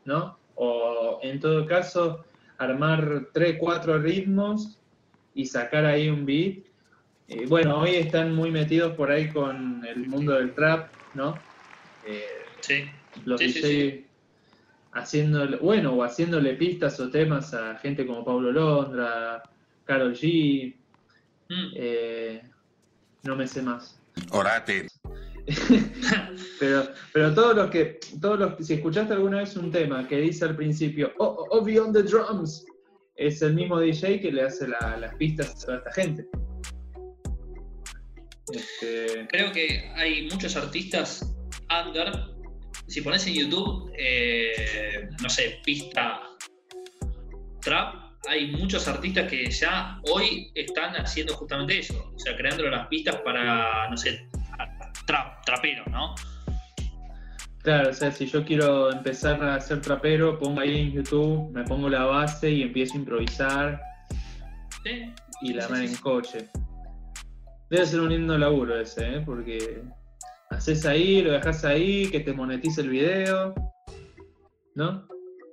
¿no? 0.04 0.38
O 0.54 1.20
en 1.22 1.40
todo 1.40 1.66
caso, 1.66 2.24
armar 2.58 3.28
tres, 3.32 3.56
cuatro 3.58 3.98
ritmos 3.98 4.78
y 5.34 5.46
sacar 5.46 5.84
ahí 5.84 6.08
un 6.08 6.26
beat. 6.26 6.64
Eh, 7.28 7.46
bueno, 7.48 7.78
hoy 7.80 7.94
están 7.94 8.34
muy 8.34 8.50
metidos 8.50 8.94
por 8.94 9.10
ahí 9.10 9.28
con 9.28 9.84
el 9.86 10.06
mundo 10.06 10.32
del 10.32 10.54
trap, 10.54 10.90
¿no? 11.14 11.34
Eh, 12.06 12.24
Sí. 12.60 12.84
los 13.24 13.40
Sí, 13.40 13.52
sí, 13.52 13.60
DJ 13.60 14.10
haciéndole, 14.92 15.56
bueno, 15.58 15.94
o 15.94 16.02
haciéndole 16.02 16.54
pistas 16.54 16.98
o 17.00 17.10
temas 17.10 17.54
a 17.54 17.76
gente 17.76 18.06
como 18.06 18.24
Pablo 18.24 18.52
Londra, 18.52 19.42
Carol 19.90 20.14
G, 20.14 20.72
Mm. 21.48 21.72
eh, 21.74 22.42
no 23.24 23.34
me 23.34 23.44
sé 23.48 23.60
más. 23.60 24.00
Orate. 24.30 24.86
Pero, 26.60 26.88
pero 27.12 27.34
todos 27.34 27.56
los 27.56 27.70
que, 27.70 27.98
todos 28.20 28.38
los 28.38 28.54
que, 28.54 28.62
si 28.62 28.74
escuchaste 28.74 29.14
alguna 29.14 29.38
vez 29.38 29.56
un 29.56 29.72
tema 29.72 30.06
que 30.06 30.18
dice 30.18 30.44
al 30.44 30.54
principio, 30.54 31.12
oh, 31.18 31.48
oh, 31.50 31.58
Obi 31.58 31.76
on 31.78 31.92
the 31.92 32.04
drums, 32.04 32.64
es 33.16 33.42
el 33.42 33.54
mismo 33.54 33.80
DJ 33.80 34.20
que 34.20 34.30
le 34.30 34.42
hace 34.42 34.68
la- 34.68 34.96
las 34.98 35.14
pistas 35.16 35.50
a 35.64 35.66
toda 35.66 35.78
esta 35.78 35.92
gente. 35.92 36.26
Este, 38.52 39.26
Creo 39.28 39.50
que 39.52 39.90
hay 39.96 40.28
muchos 40.30 40.54
artistas 40.54 41.34
under. 41.84 42.12
Si 42.86 43.00
pones 43.00 43.26
en 43.26 43.34
YouTube, 43.34 43.90
eh, 43.98 45.08
no 45.22 45.28
sé, 45.30 45.58
pista 45.64 46.20
trap, 47.60 47.94
hay 48.28 48.50
muchos 48.52 48.86
artistas 48.88 49.28
que 49.28 49.50
ya 49.50 50.00
hoy 50.10 50.50
están 50.54 50.94
haciendo 50.94 51.34
justamente 51.34 51.78
eso. 51.78 52.12
O 52.14 52.18
sea, 52.18 52.36
creando 52.36 52.64
las 52.68 52.86
pistas 52.88 53.16
para, 53.16 53.88
no 53.88 53.96
sé, 53.96 54.28
trap, 55.06 55.44
traperos, 55.44 55.86
¿no? 55.88 56.14
Claro, 57.62 57.90
o 57.90 57.92
sea, 57.92 58.10
si 58.10 58.26
yo 58.26 58.44
quiero 58.44 58.90
empezar 58.90 59.42
a 59.44 59.60
ser 59.60 59.82
trapero, 59.82 60.38
pongo 60.38 60.60
ahí 60.60 60.80
en 60.80 60.92
YouTube, 60.92 61.50
me 61.52 61.62
pongo 61.64 61.90
la 61.90 62.04
base 62.04 62.50
y 62.50 62.62
empiezo 62.62 62.94
a 62.94 62.96
improvisar 62.96 63.80
Sí, 64.82 65.12
y 65.42 65.52
la 65.52 65.68
Sí, 65.68 65.74
en 65.74 65.94
coche. 65.96 66.48
Debe 67.68 67.86
ser 67.86 68.00
un 68.00 68.08
lindo 68.08 68.36
laburo 68.38 68.80
ese, 68.80 69.16
¿eh? 69.16 69.22
Porque 69.24 69.82
haces 70.50 70.86
ahí, 70.86 71.22
lo 71.22 71.32
dejas 71.32 71.64
ahí, 71.64 72.10
que 72.10 72.20
te 72.20 72.32
monetice 72.32 72.80
el 72.80 72.88
video, 72.88 73.54
¿no? 74.74 75.06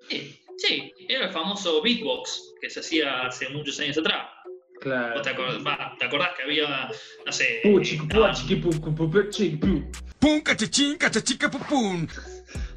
sí, 0.09 0.36
sí, 0.57 0.93
era 1.07 1.27
el 1.27 1.31
famoso 1.31 1.81
beatbox 1.81 2.53
que 2.61 2.69
se 2.69 2.79
hacía 2.79 3.27
hace 3.27 3.49
muchos 3.49 3.79
años 3.79 3.97
atrás. 3.97 4.27
Claro. 4.81 5.15
¿Vos 5.15 5.23
te, 5.23 5.29
acordás, 5.29 5.65
va, 5.65 5.95
¿te 5.97 6.05
acordás 6.05 6.29
que 6.37 6.43
había, 6.43 6.89
no 7.25 7.31
sé. 7.31 7.61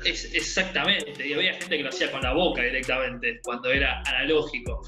Es, 0.04 0.32
exactamente, 0.34 1.26
y 1.26 1.32
había 1.32 1.54
gente 1.54 1.76
que 1.76 1.82
lo 1.82 1.90
hacía 1.90 2.10
con 2.10 2.22
la 2.22 2.32
boca 2.32 2.62
directamente, 2.62 3.40
cuando 3.44 3.70
era 3.70 4.02
analógico. 4.06 4.82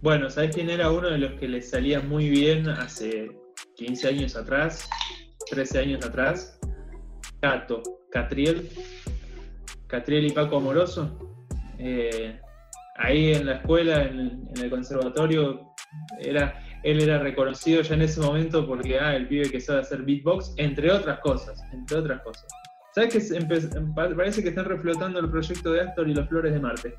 Bueno, 0.00 0.28
¿sabes 0.30 0.54
quién 0.54 0.70
era 0.70 0.90
uno 0.90 1.10
de 1.10 1.18
los 1.18 1.38
que 1.38 1.48
le 1.48 1.62
salía 1.62 2.00
muy 2.00 2.28
bien 2.28 2.68
hace 2.68 3.30
15 3.76 4.08
años 4.08 4.36
atrás? 4.36 4.88
13 5.50 5.78
años 5.78 6.04
atrás. 6.04 6.58
Cato, 7.40 7.82
Catriel. 8.10 8.68
Catriel 9.86 10.26
y 10.26 10.30
Paco 10.30 10.56
Amoroso. 10.56 11.33
Eh, 11.78 12.38
ahí 12.96 13.32
en 13.34 13.46
la 13.46 13.54
escuela, 13.56 14.04
en, 14.04 14.48
en 14.56 14.64
el 14.64 14.70
conservatorio, 14.70 15.72
era, 16.20 16.60
él 16.82 17.00
era 17.02 17.18
reconocido 17.18 17.82
ya 17.82 17.94
en 17.94 18.02
ese 18.02 18.20
momento 18.20 18.66
porque, 18.66 18.98
ah, 18.98 19.14
el 19.16 19.28
pibe 19.28 19.50
que 19.50 19.60
sabe 19.60 19.80
hacer 19.80 20.02
beatbox, 20.02 20.54
entre 20.58 20.90
otras 20.90 21.18
cosas, 21.20 21.60
entre 21.72 21.98
otras 21.98 22.20
cosas. 22.22 22.46
¿Sabes 22.94 23.28
que 23.28 23.40
pa- 23.94 24.14
parece 24.14 24.42
que 24.42 24.50
están 24.50 24.66
reflotando 24.66 25.18
el 25.18 25.28
proyecto 25.30 25.72
de 25.72 25.80
Astor 25.80 26.08
y 26.08 26.14
los 26.14 26.28
Flores 26.28 26.52
de 26.52 26.60
Marte? 26.60 26.94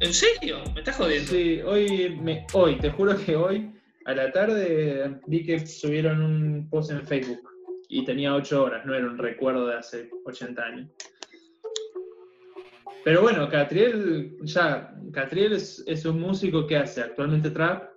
¿En 0.00 0.12
serio? 0.12 0.58
¿Me 0.74 0.80
estás 0.80 0.96
jodiendo? 0.96 1.30
Sí, 1.30 1.60
hoy, 1.62 2.18
me, 2.22 2.46
hoy, 2.54 2.76
te 2.78 2.90
juro 2.90 3.16
que 3.16 3.36
hoy, 3.36 3.70
a 4.06 4.14
la 4.14 4.30
tarde, 4.32 5.18
vi 5.26 5.44
que 5.44 5.66
subieron 5.66 6.22
un 6.22 6.68
post 6.70 6.90
en 6.90 7.06
Facebook 7.06 7.40
y 7.88 8.04
tenía 8.04 8.34
8 8.34 8.62
horas, 8.62 8.84
no 8.86 8.94
era 8.94 9.06
un 9.06 9.18
recuerdo 9.18 9.66
de 9.66 9.74
hace 9.76 10.10
80 10.24 10.62
años. 10.62 10.90
Pero 13.04 13.22
bueno, 13.22 13.48
Catriel, 13.48 14.36
ya, 14.42 14.94
Catriel 15.12 15.54
es, 15.54 15.82
es 15.86 16.04
un 16.04 16.20
músico 16.20 16.66
que 16.66 16.76
hace 16.76 17.00
actualmente 17.00 17.50
trap 17.50 17.88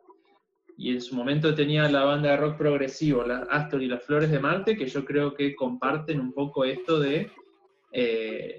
y 0.78 0.92
en 0.92 1.02
su 1.02 1.16
momento 1.16 1.54
tenía 1.54 1.88
la 1.90 2.04
banda 2.06 2.32
de 2.32 2.38
rock 2.38 2.58
progresivo, 2.58 3.24
la 3.24 3.40
Astor 3.50 3.84
y 3.84 3.88
las 3.88 4.04
Flores 4.04 4.32
de 4.32 4.40
Marte, 4.40 4.76
que 4.78 4.88
yo 4.88 5.04
creo 5.06 5.34
que 5.34 5.56
comparten 5.56 6.20
un 6.20 6.34
poco 6.34 6.64
esto 6.66 7.00
de, 7.00 7.30
eh, 7.92 8.58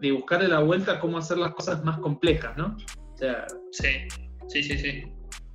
de 0.00 0.12
buscarle 0.12 0.48
la 0.48 0.60
vuelta 0.60 0.92
a 0.92 1.00
cómo 1.00 1.18
hacer 1.18 1.38
las 1.38 1.52
cosas 1.54 1.84
más 1.84 1.98
complejas, 1.98 2.56
¿no? 2.56 2.76
O 3.14 3.16
sea, 3.16 3.46
Sí, 3.70 3.88
sí, 4.48 4.62
sí, 4.62 4.78
sí. 4.78 5.02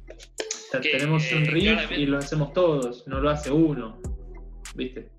o 0.08 0.72
sea, 0.72 0.80
Que, 0.80 0.91
tenemos 0.91 1.30
un 1.32 1.44
eh, 1.44 1.50
riff 1.52 1.63
claramente- 1.63 2.00
y 2.00 2.06
lo 2.06 2.17
hacemos 2.20 2.54
todos, 2.54 3.06
no 3.08 3.20
lo 3.20 3.30
hace 3.30 3.52
uno, 3.52 4.00
¿viste? 4.76 5.10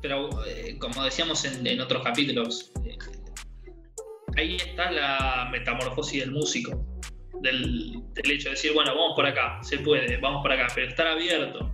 pero 0.00 0.28
eh, 0.44 0.76
como 0.78 1.02
decíamos 1.02 1.46
en, 1.46 1.66
en 1.66 1.80
otros 1.80 2.04
capítulos, 2.04 2.70
eh, 2.84 2.98
ahí 4.36 4.56
está 4.56 4.90
la 4.90 5.48
metamorfosis 5.50 6.20
del 6.20 6.32
músico, 6.32 6.84
del, 7.40 8.02
hecho 8.24 8.48
de 8.48 8.54
decir, 8.54 8.72
bueno, 8.72 8.94
vamos 8.94 9.14
por 9.14 9.26
acá, 9.26 9.58
se 9.62 9.78
puede, 9.78 10.16
vamos 10.18 10.42
por 10.42 10.52
acá, 10.52 10.66
pero 10.74 10.88
estar 10.88 11.06
abierto. 11.06 11.72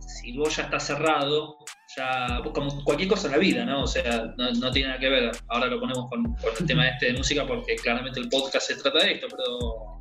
Si 0.00 0.36
vos 0.36 0.56
ya 0.56 0.64
estás 0.64 0.86
cerrado, 0.86 1.56
ya, 1.96 2.40
como 2.54 2.82
cualquier 2.84 3.08
cosa 3.08 3.28
en 3.28 3.32
la 3.32 3.38
vida, 3.38 3.64
¿no? 3.64 3.82
O 3.82 3.86
sea, 3.86 4.34
no, 4.36 4.50
no 4.52 4.70
tiene 4.70 4.88
nada 4.88 5.00
que 5.00 5.08
ver, 5.08 5.30
ahora 5.48 5.66
lo 5.66 5.80
ponemos 5.80 6.08
con, 6.10 6.24
con 6.24 6.50
el 6.58 6.66
tema 6.66 6.88
este 6.88 7.06
de 7.06 7.18
música 7.18 7.46
porque 7.46 7.76
claramente 7.76 8.20
el 8.20 8.28
podcast 8.28 8.68
se 8.68 8.76
trata 8.76 8.98
de 8.98 9.12
esto, 9.12 9.28
pero 9.30 9.96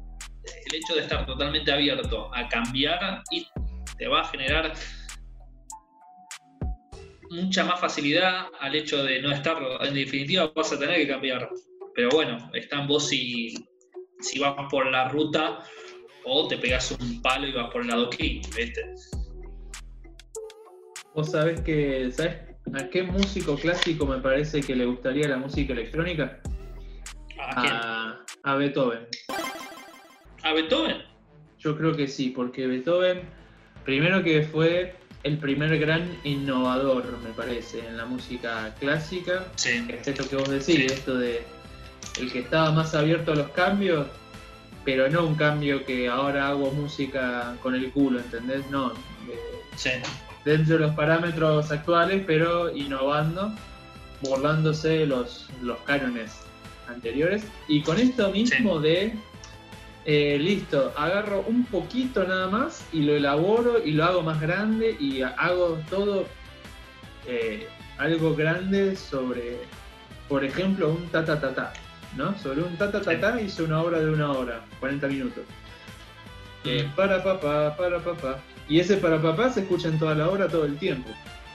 el 0.65 0.75
hecho 0.75 0.95
de 0.95 1.01
estar 1.01 1.25
totalmente 1.25 1.71
abierto 1.71 2.34
a 2.34 2.47
cambiar 2.47 3.23
y 3.32 3.47
te 3.97 4.08
va 4.08 4.21
a 4.21 4.25
generar 4.25 4.73
mucha 7.36 7.63
más 7.63 7.80
facilidad 7.80 8.48
al 8.60 8.76
hecho 8.76 9.04
de 9.04 9.21
no 9.21 9.32
estarlo. 9.32 9.82
En 9.84 9.93
definitiva, 9.93 10.52
vas 10.56 10.71
a 10.71 10.80
tener 10.80 10.98
que 10.98 11.08
cambiar. 11.08 11.50
Pero 11.93 12.10
bueno, 12.10 12.50
está 12.54 12.82
en 12.82 12.88
vos 12.88 13.08
si, 13.08 13.54
si 14.19 14.39
vas 14.39 14.56
por 14.69 14.89
la 14.91 15.10
ruta 15.10 15.63
o 16.24 16.48
te 16.48 16.58
pegas 16.58 16.91
un 16.91 17.21
palo 17.21 17.48
y 17.48 17.54
vas 17.54 17.71
por 17.71 17.82
el 17.82 17.88
lado 17.88 18.08
aquí, 18.08 18.41
¿viste? 18.56 18.82
Vos 21.13 21.32
sabés 21.32 21.62
que, 21.62 22.12
¿sabés 22.12 22.38
a 22.74 22.89
qué 22.89 23.04
músico 23.04 23.56
clásico 23.56 24.06
me 24.06 24.17
parece 24.17 24.62
que 24.62 24.76
le 24.76 24.86
gustaría 24.86 25.28
la 25.28 25.38
música 25.38 25.74
electrónica? 25.74 26.41
¿A 27.39 27.62
quién? 27.62 27.74
A, 27.74 28.26
a 28.43 28.56
Beethoven. 28.56 29.08
¿A 30.43 30.54
Beethoven? 30.54 30.98
Yo 31.60 31.78
creo 31.78 31.95
que 31.95 32.08
sí, 32.08 32.32
porque 32.32 32.67
Beethoven, 32.67 33.21
primero 33.86 34.24
que 34.24 34.43
fue 34.43 34.95
el 35.25 35.39
primer 35.39 35.77
gran 35.79 36.17
innovador, 36.23 37.17
me 37.23 37.31
parece, 37.31 37.79
en 37.88 37.97
la 37.97 38.05
música 38.05 38.73
clásica. 38.79 39.47
Sí. 39.55 39.83
Es 39.89 40.07
esto 40.07 40.29
que 40.29 40.35
vos 40.35 40.47
decís, 40.49 40.65
Sí. 40.75 40.85
esto 40.85 41.17
de 41.17 41.43
el 42.19 42.31
que 42.31 42.39
estaba 42.39 42.71
más 42.71 42.93
abierto 42.93 43.31
a 43.31 43.35
los 43.35 43.49
cambios, 43.49 44.05
pero 44.85 45.09
no 45.09 45.25
un 45.25 45.33
cambio 45.33 45.83
que 45.83 46.07
ahora 46.07 46.49
hago 46.49 46.71
música 46.71 47.55
con 47.63 47.73
el 47.73 47.91
culo, 47.91 48.19
¿entendés? 48.19 48.69
No, 48.69 48.89
de- 48.89 49.75
Sí. 49.75 49.89
dentro 50.45 50.75
de 50.75 50.81
los 50.81 50.95
parámetros 50.95 51.71
actuales, 51.71 52.23
pero 52.27 52.73
innovando, 52.75 53.51
burlándose 54.21 55.07
los, 55.07 55.47
los 55.63 55.79
cánones 55.79 56.33
anteriores. 56.88 57.43
Y 57.67 57.81
con 57.81 57.97
esto 57.99 58.29
mismo 58.29 58.79
de, 58.79 59.15
eh, 60.06 60.38
listo, 60.39 60.94
agarro 60.96 61.44
un 61.48 61.65
poquito 61.65 62.24
nada 62.26 62.48
más 62.48 62.86
y 62.94 63.02
lo 63.02 63.15
elaboro 63.15 63.84
y 63.84 63.91
lo 63.91 64.06
hago 64.06 64.22
más 64.22 64.39
grande 64.39 64.96
y 65.00 65.22
hago 65.22 65.80
todo 65.89 66.26
eh, 67.28 67.68
algo 67.98 68.36
grande 68.36 68.96
sobre, 68.96 69.58
por 70.30 70.44
ejemplo, 70.44 70.89
un 70.89 71.08
ta 71.10 71.26
ta 71.26 71.39
ta 71.39 71.54
ta, 71.56 71.74
¿no? 72.15 72.38
Sobre 72.39 72.62
un 72.62 72.78
ta 72.78 72.91
ta 72.91 73.02
ta 73.02 73.20
ta 73.20 73.41
hice 73.41 73.63
una 73.63 73.82
obra 73.82 74.00
de 74.00 74.10
una 74.10 74.32
hora, 74.32 74.62
40 74.80 75.08
minutos. 75.08 75.44
Eh, 76.65 76.88
para 76.96 77.24
papá, 77.24 77.76
para 77.78 78.00
papá. 78.00 78.39
Y 78.68 78.80
ese 78.80 78.98
para 78.98 79.22
papá 79.22 79.50
se 79.52 79.62
escucha 79.62 79.88
en 79.88 80.00
toda 80.00 80.15
la 80.15 80.28
obra 80.30 80.48
todo 80.48 80.65
el 80.65 80.78
tiempo. 80.78 81.10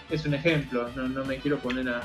Es 0.08 0.24
un 0.24 0.34
ejemplo, 0.34 0.88
no, 0.94 1.08
no 1.08 1.24
me 1.24 1.38
quiero 1.38 1.58
poner 1.58 1.88
a, 1.88 2.02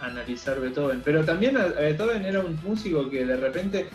a 0.00 0.06
analizar 0.06 0.58
Beethoven. 0.60 1.02
Pero 1.04 1.24
también 1.24 1.56
a- 1.58 1.64
a 1.64 1.80
Beethoven 1.80 2.24
era 2.24 2.40
un 2.40 2.58
músico 2.62 3.08
que 3.10 3.24
de 3.24 3.36
repente. 3.36 3.88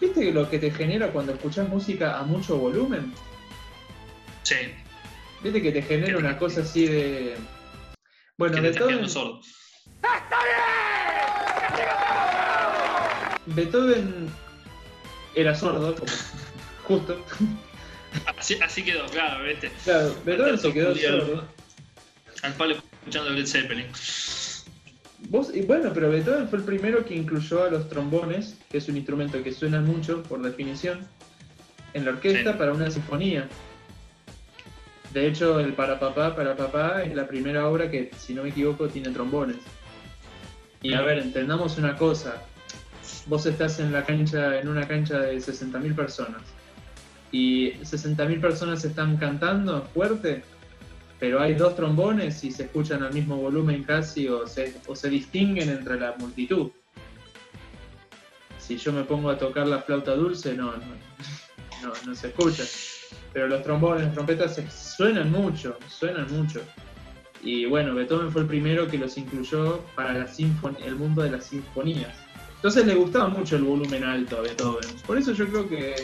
¿Viste 0.00 0.32
lo 0.32 0.48
que 0.48 0.58
te 0.58 0.70
genera 0.70 1.08
cuando 1.10 1.32
escuchas 1.32 1.68
música 1.68 2.18
a 2.18 2.22
mucho 2.22 2.56
volumen? 2.58 3.12
Sí. 4.42 4.56
¿Viste 5.42 5.62
que 5.62 5.72
te 5.72 5.82
genera 5.82 6.18
una 6.18 6.38
cosa 6.38 6.60
así 6.62 6.86
de. 6.86 7.36
Bueno, 8.36 8.56
que 8.56 8.60
te 8.62 8.68
estás 8.70 8.86
Beethoven, 8.86 9.08
sordo. 9.08 9.40
Beethoven 13.46 14.28
era 15.34 15.54
sordo, 15.54 15.94
como- 15.94 16.12
justo. 16.84 17.24
Así, 18.38 18.58
así 18.62 18.82
quedó, 18.84 19.06
claro, 19.06 19.44
¿viste? 19.44 19.70
Claro, 19.84 20.14
Beethoven 20.24 20.58
se 20.58 20.72
quedó 20.72 20.94
sordo. 20.94 21.48
Al 22.42 22.52
palo 22.54 22.74
escuchando 22.74 23.30
Led 23.30 23.46
Zeppelin. 23.46 23.86
Vos, 25.28 25.50
y 25.54 25.62
bueno, 25.62 25.90
pero 25.92 26.10
Beethoven 26.10 26.48
fue 26.48 26.58
el 26.60 26.64
primero 26.64 27.04
que 27.04 27.14
incluyó 27.16 27.64
a 27.64 27.70
los 27.70 27.88
trombones, 27.88 28.56
que 28.70 28.78
es 28.78 28.88
un 28.88 28.96
instrumento 28.96 29.42
que 29.42 29.52
suena 29.52 29.80
mucho, 29.80 30.22
por 30.22 30.40
definición, 30.42 31.00
en 31.94 32.04
la 32.04 32.12
orquesta 32.12 32.52
Sí. 32.52 32.58
para 32.58 32.72
una 32.72 32.90
sinfonía. 32.90 33.48
De 35.12 35.26
hecho, 35.26 35.58
el 35.60 35.72
Para 35.72 35.98
Papá, 35.98 36.36
Para 36.36 36.56
Papá 36.56 37.02
es 37.02 37.14
la 37.14 37.26
primera 37.26 37.68
obra 37.68 37.90
que, 37.90 38.10
si 38.18 38.34
no 38.34 38.42
me 38.42 38.50
equivoco, 38.50 38.86
tiene 38.88 39.10
trombones. 39.10 39.56
Y 40.82 40.92
a 40.92 41.00
ver, 41.02 41.18
entendamos 41.18 41.78
una 41.78 41.96
cosa. 41.96 42.42
Vos 43.26 43.46
estás 43.46 43.80
en 43.80 43.92
la 43.92 44.04
cancha, 44.04 44.60
en 44.60 44.68
una 44.68 44.86
cancha 44.86 45.18
de 45.18 45.36
60.000 45.36 45.94
personas. 45.94 46.42
Y 47.32 47.72
60.000 47.82 48.40
personas 48.40 48.84
están 48.84 49.16
cantando 49.16 49.82
fuerte, 49.94 50.44
pero 51.18 51.40
hay 51.40 51.54
dos 51.54 51.74
trombones 51.76 52.42
y 52.44 52.50
se 52.50 52.64
escuchan 52.64 53.02
al 53.02 53.12
mismo 53.14 53.36
volumen 53.36 53.84
casi 53.84 54.28
o 54.28 54.46
se, 54.46 54.74
o 54.86 54.94
se 54.94 55.08
distinguen 55.08 55.68
entre 55.70 55.98
la 55.98 56.14
multitud. 56.18 56.70
Si 58.58 58.76
yo 58.76 58.92
me 58.92 59.04
pongo 59.04 59.30
a 59.30 59.38
tocar 59.38 59.66
la 59.66 59.80
flauta 59.80 60.14
dulce, 60.14 60.54
no, 60.54 60.72
no, 60.72 60.78
no, 61.82 61.92
no 62.04 62.14
se 62.14 62.28
escucha. 62.28 62.64
Pero 63.32 63.48
los 63.48 63.62
trombones, 63.62 64.04
las 64.04 64.14
trompetas 64.14 64.54
se- 64.56 64.68
suenan 64.70 65.30
mucho, 65.30 65.78
suenan 65.88 66.26
mucho. 66.32 66.60
Y 67.42 67.66
bueno, 67.66 67.94
Beethoven 67.94 68.32
fue 68.32 68.42
el 68.42 68.48
primero 68.48 68.88
que 68.88 68.98
los 68.98 69.16
incluyó 69.18 69.80
para 69.94 70.12
la 70.14 70.26
el 70.84 70.96
mundo 70.96 71.22
de 71.22 71.30
las 71.30 71.44
sinfonías. 71.44 72.16
Entonces 72.56 72.86
le 72.86 72.94
gustaba 72.94 73.28
mucho 73.28 73.56
el 73.56 73.62
volumen 73.62 74.02
alto 74.02 74.38
a 74.38 74.40
Beethoven. 74.40 74.88
Por 75.06 75.16
eso 75.18 75.32
yo 75.32 75.46
creo 75.46 75.68
que 75.68 75.94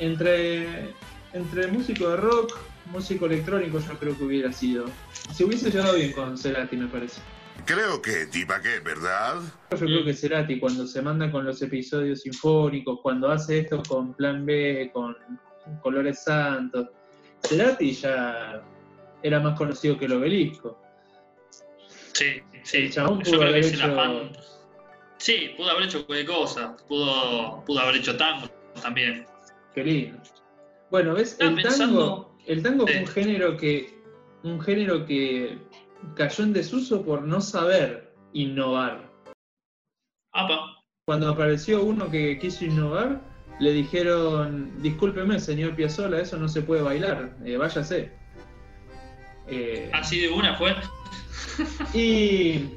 entre, 0.00 0.90
entre 1.32 1.68
músico 1.68 2.10
de 2.10 2.16
rock, 2.16 2.58
músico 2.90 3.26
electrónico, 3.26 3.78
yo 3.78 3.98
creo 3.98 4.16
que 4.16 4.24
hubiera 4.24 4.52
sido. 4.52 4.86
Se 5.34 5.44
hubiese 5.44 5.70
llevado 5.70 5.94
bien 5.96 6.12
con 6.12 6.36
Cerati, 6.38 6.76
me 6.76 6.86
parece. 6.88 7.20
Creo 7.64 8.00
que 8.00 8.26
divagué, 8.26 8.80
¿verdad? 8.80 9.36
Yo 9.72 9.78
creo 9.78 10.04
que 10.04 10.14
Cerati, 10.14 10.60
cuando 10.60 10.86
se 10.86 11.02
manda 11.02 11.30
con 11.30 11.44
los 11.44 11.60
episodios 11.62 12.22
sinfónicos, 12.22 13.00
cuando 13.02 13.30
hace 13.30 13.60
esto 13.60 13.82
con 13.88 14.14
Plan 14.14 14.44
B, 14.46 14.90
con 14.92 15.16
Colores 15.82 16.22
Santos, 16.22 16.88
Cerati 17.42 17.92
ya 17.92 18.62
era 19.22 19.40
más 19.40 19.58
conocido 19.58 19.98
que 19.98 20.04
el 20.04 20.12
obelisco. 20.12 20.80
Sí, 22.12 22.40
sí. 22.62 22.76
El 22.78 22.92
chabón 22.92 23.22
Yo 23.22 23.32
pudo 23.32 23.42
haber 23.42 23.64
hecho-. 23.64 24.30
Sí, 25.18 25.50
pudo 25.56 25.70
haber 25.70 25.84
hecho 25.84 26.06
cualquier 26.06 26.28
cosa. 26.28 26.76
Pudo, 26.88 27.64
pudo 27.64 27.80
haber 27.80 27.96
hecho 27.96 28.16
tango 28.16 28.48
también. 28.80 29.26
Qué 29.74 29.82
lindo. 29.82 30.18
Bueno, 30.90 31.14
¿ves? 31.14 31.32
Estaba 31.32 31.50
El 31.50 31.56
tango, 31.56 31.68
pensando- 31.68 32.25
el 32.46 32.62
tango 32.62 32.86
fue 32.86 33.00
un 33.00 33.06
género 33.06 33.56
que 33.56 33.94
un 34.42 34.60
género 34.60 35.04
que 35.06 35.58
cayó 36.14 36.44
en 36.44 36.52
desuso 36.52 37.02
por 37.04 37.22
no 37.22 37.40
saber 37.40 38.14
innovar. 38.32 39.10
Apa. 40.32 40.76
Cuando 41.06 41.28
apareció 41.30 41.82
uno 41.82 42.10
que 42.10 42.38
quiso 42.38 42.64
innovar, 42.64 43.20
le 43.58 43.72
dijeron, 43.72 44.70
discúlpeme, 44.82 45.40
señor 45.40 45.74
Piazzolla, 45.74 46.20
eso 46.20 46.36
no 46.36 46.48
se 46.48 46.62
puede 46.62 46.82
bailar, 46.82 47.36
eh, 47.44 47.56
váyase. 47.56 48.12
Eh, 49.48 49.90
Así 49.94 50.20
de 50.20 50.28
una 50.30 50.56
fue. 50.56 50.74
y 51.94 52.68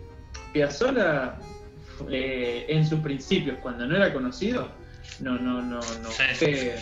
Piazzolla, 0.53 1.37
eh, 2.09 2.65
en 2.69 2.87
sus 2.87 2.99
principios, 3.01 3.57
cuando 3.61 3.85
no 3.85 3.95
era 3.95 4.13
conocido, 4.13 4.69
no, 5.19 5.37
no, 5.37 5.61
no, 5.61 5.79
no, 5.79 6.11
Sí. 6.11 6.23
fue, 6.35 6.75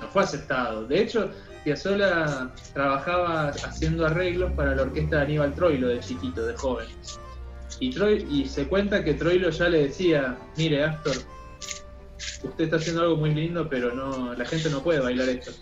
no 0.00 0.08
fue 0.08 0.22
aceptado. 0.22 0.86
De 0.86 1.02
hecho, 1.02 1.30
Piazzolla 1.64 2.50
trabajaba 2.72 3.48
haciendo 3.48 4.06
arreglos 4.06 4.52
para 4.52 4.74
la 4.74 4.82
orquesta 4.82 5.16
de 5.16 5.22
Aníbal 5.22 5.54
Troilo 5.54 5.88
de 5.88 6.00
chiquito, 6.00 6.46
de 6.46 6.54
joven. 6.56 6.88
Y, 7.78 7.90
Troy, 7.90 8.26
y 8.30 8.46
se 8.46 8.66
cuenta 8.66 9.04
que 9.04 9.14
Troilo 9.14 9.50
ya 9.50 9.68
le 9.68 9.84
decía, 9.84 10.36
mire 10.56 10.84
Astor, 10.84 11.16
usted 12.42 12.64
está 12.64 12.76
haciendo 12.76 13.02
algo 13.02 13.16
muy 13.16 13.34
lindo, 13.34 13.68
pero 13.68 13.94
no, 13.94 14.34
la 14.34 14.44
gente 14.44 14.70
no 14.70 14.82
puede 14.82 15.00
bailar 15.00 15.28
esto. 15.28 15.52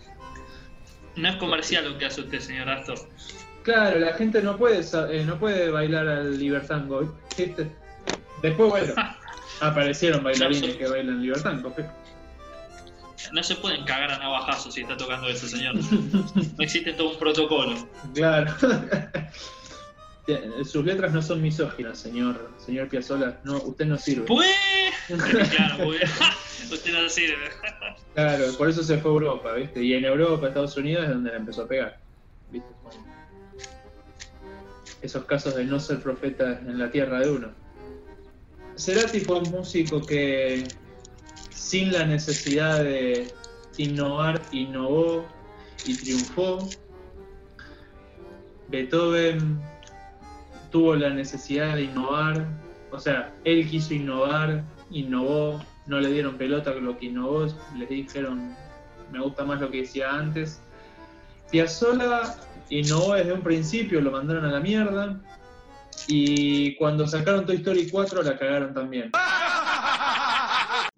No 1.17 1.29
es 1.29 1.37
comercial 1.37 1.93
lo 1.93 1.99
que 1.99 2.07
hace 2.07 2.23
usted, 2.23 2.41
señor 2.41 2.69
Astor. 2.69 2.99
Claro, 3.63 3.99
la 3.99 4.15
gente 4.15 4.41
no 4.41 4.57
puede 4.57 4.81
eh, 5.11 5.25
no 5.25 5.39
puede 5.39 5.71
bailar 5.71 6.09
al 6.09 6.39
libertango. 6.39 7.15
¿viste? 7.37 7.71
Después, 8.41 8.71
bueno, 8.71 8.95
aparecieron 9.61 10.23
bailarines 10.23 10.77
que 10.77 10.87
bailan 10.89 11.21
libertango. 11.21 11.75
No 13.33 13.43
se 13.43 13.57
pueden 13.57 13.85
cagar 13.85 14.13
a 14.13 14.19
navajazos 14.19 14.75
si 14.75 14.83
está 14.83 14.97
tocando 14.97 15.29
eso, 15.29 15.49
señor. 15.49 15.75
No 16.57 16.65
existe 16.65 16.93
todo 16.93 17.11
un 17.11 17.19
protocolo. 17.19 17.77
Claro. 18.15 18.55
Sus 20.65 20.85
letras 20.85 21.13
no 21.13 21.23
son 21.23 21.41
misóginas, 21.41 21.99
señor, 21.99 22.53
señor 22.59 22.89
Piazzolla. 22.89 23.41
No, 23.45 23.57
usted 23.63 23.87
no 23.87 23.97
sirve. 23.97 24.27
Pues. 24.27 24.49
Claro, 25.09 25.85
pues. 25.85 26.03
Usted 26.71 26.93
no 26.93 27.09
sirve. 27.09 27.49
Claro, 28.15 28.45
por 28.59 28.69
eso 28.69 28.83
se 28.83 28.99
fue 28.99 29.11
a 29.11 29.15
Europa, 29.15 29.53
¿viste? 29.55 29.83
Y 29.83 29.95
en 29.95 30.05
Europa, 30.05 30.49
Estados 30.49 30.77
Unidos 30.77 31.05
es 31.05 31.11
donde 31.11 31.31
la 31.31 31.37
empezó 31.39 31.63
a 31.63 31.69
pegar. 31.69 31.99
¿Viste? 32.51 32.69
esos 35.03 35.25
casos 35.25 35.55
de 35.55 35.65
no 35.65 35.79
ser 35.79 36.01
profeta 36.01 36.61
en 36.67 36.79
la 36.79 36.91
tierra 36.91 37.21
de 37.21 37.31
uno. 37.31 37.49
Cerati 38.77 39.21
fue 39.21 39.41
un 39.41 39.51
músico 39.51 40.05
que 40.05 40.67
sin 41.59 41.93
la 41.93 42.05
necesidad 42.05 42.83
de 42.83 43.33
innovar, 43.77 44.41
innovó 44.53 45.27
y 45.85 45.97
triunfó. 45.97 46.69
Beethoven 48.69 49.61
tuvo 50.71 50.95
la 50.95 51.11
necesidad 51.11 51.77
de 51.77 51.83
innovar, 51.83 52.47
o 52.91 52.99
sea, 52.99 53.35
él 53.45 53.69
quiso 53.69 53.95
innovar, 53.95 54.63
innovó, 54.91 55.61
no 55.87 56.01
le 56.01 56.13
dieron 56.13 56.37
pelota 56.37 56.73
con 56.73 56.85
lo 56.85 56.99
que 56.99 57.07
innovó, 57.07 57.47
les 57.77 57.89
dijeron, 57.89 58.55
me 59.11 59.21
gusta 59.21 59.45
más 59.45 59.61
lo 59.61 59.71
que 59.71 59.79
decía 59.79 60.11
antes. 60.11 60.61
Piazzolla 61.51 62.37
innovó 62.69 63.15
desde 63.15 63.33
un 63.33 63.43
principio, 63.43 64.01
lo 64.01 64.11
mandaron 64.11 64.45
a 64.45 64.53
la 64.53 64.61
mierda, 64.61 65.21
y 66.07 66.77
cuando 66.77 67.07
sacaron 67.07 67.47
Toy 67.47 67.57
Story 67.57 67.89
4 67.91 68.23
la 68.23 68.39
cagaron 68.39 68.75
también. 68.75 69.11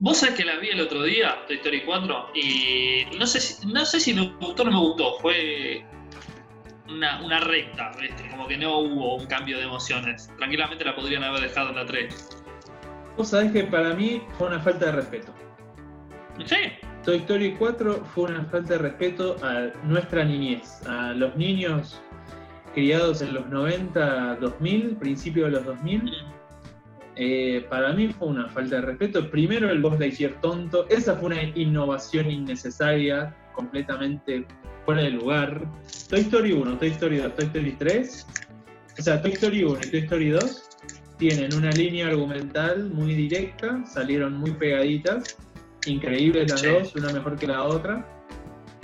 Vos 0.02 0.16
sabés 0.16 0.34
que 0.34 0.44
la 0.46 0.56
vi 0.56 0.70
el 0.70 0.80
otro 0.80 1.02
día, 1.02 1.44
Toy 1.46 1.56
Story 1.56 1.82
4, 1.84 2.30
y 2.34 3.04
no 3.18 3.26
sé 3.26 3.38
si, 3.38 3.66
no 3.66 3.84
sé 3.84 4.00
si 4.00 4.14
me 4.14 4.32
gustó 4.40 4.62
o 4.62 4.64
no 4.64 4.70
me 4.72 4.78
gustó. 4.78 5.18
Fue 5.18 5.84
una, 6.88 7.22
una 7.22 7.38
recta, 7.40 7.92
¿viste? 8.00 8.26
como 8.30 8.48
que 8.48 8.56
no 8.56 8.78
hubo 8.78 9.16
un 9.16 9.26
cambio 9.26 9.58
de 9.58 9.64
emociones. 9.64 10.32
Tranquilamente 10.38 10.86
la 10.86 10.96
podrían 10.96 11.22
haber 11.22 11.42
dejado 11.42 11.68
en 11.68 11.76
la 11.76 11.84
3. 11.84 12.30
Vos 13.18 13.28
sabés 13.28 13.52
que 13.52 13.64
para 13.64 13.92
mí 13.92 14.22
fue 14.38 14.46
una 14.46 14.60
falta 14.60 14.86
de 14.86 14.92
respeto. 14.92 15.34
Sí, 16.46 16.56
Toy 17.04 17.18
Story 17.18 17.56
4 17.58 18.02
fue 18.14 18.24
una 18.24 18.42
falta 18.46 18.72
de 18.72 18.78
respeto 18.78 19.36
a 19.42 19.66
nuestra 19.84 20.24
niñez, 20.24 20.80
a 20.86 21.12
los 21.12 21.36
niños 21.36 22.00
criados 22.72 23.20
en 23.20 23.34
los 23.34 23.46
90, 23.48 24.36
2000, 24.36 24.96
principio 24.96 25.44
de 25.44 25.50
los 25.50 25.66
2000. 25.66 26.10
Eh, 27.16 27.66
para 27.68 27.92
mí 27.92 28.08
fue 28.08 28.28
una 28.28 28.48
falta 28.48 28.76
de 28.76 28.82
respeto. 28.82 29.30
Primero 29.30 29.68
el 29.68 29.82
Buzz 29.82 29.98
Lightyear 29.98 30.40
tonto, 30.40 30.86
esa 30.88 31.16
fue 31.16 31.26
una 31.30 31.42
innovación 31.42 32.30
innecesaria, 32.30 33.36
completamente 33.54 34.46
fuera 34.84 35.02
de 35.02 35.10
lugar. 35.10 35.66
Toy 36.08 36.20
Story 36.20 36.52
1, 36.52 36.78
Toy 36.78 36.88
Story 36.88 37.18
2, 37.18 37.36
Toy 37.36 37.44
Story 37.46 37.72
3, 37.78 38.26
o 38.98 39.02
sea, 39.02 39.20
Toy 39.22 39.32
Story 39.32 39.64
1 39.64 39.78
y 39.84 39.90
Toy 39.90 40.00
Story 40.00 40.28
2 40.30 40.68
tienen 41.18 41.54
una 41.54 41.70
línea 41.72 42.06
argumental 42.08 42.88
muy 42.90 43.14
directa, 43.14 43.84
salieron 43.84 44.34
muy 44.38 44.52
pegaditas, 44.52 45.36
increíbles 45.86 46.50
las 46.50 46.60
Sí. 46.60 46.68
dos, 46.68 46.94
una 46.96 47.12
mejor 47.12 47.36
que 47.36 47.46
la 47.46 47.62
otra, 47.64 48.06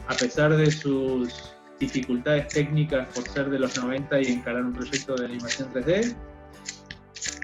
a 0.09 0.15
pesar 0.15 0.55
de 0.55 0.71
sus 0.71 1.55
dificultades 1.81 2.49
técnicas 2.49 3.09
por 3.15 3.27
ser 3.29 3.51
de 3.51 3.59
los 3.59 3.77
90 3.77 4.21
y 4.21 4.27
encarar 4.27 4.65
un 4.65 4.73
proyecto 4.73 5.15
de 5.17 5.27
animación 5.27 5.71
3D. 5.73 6.15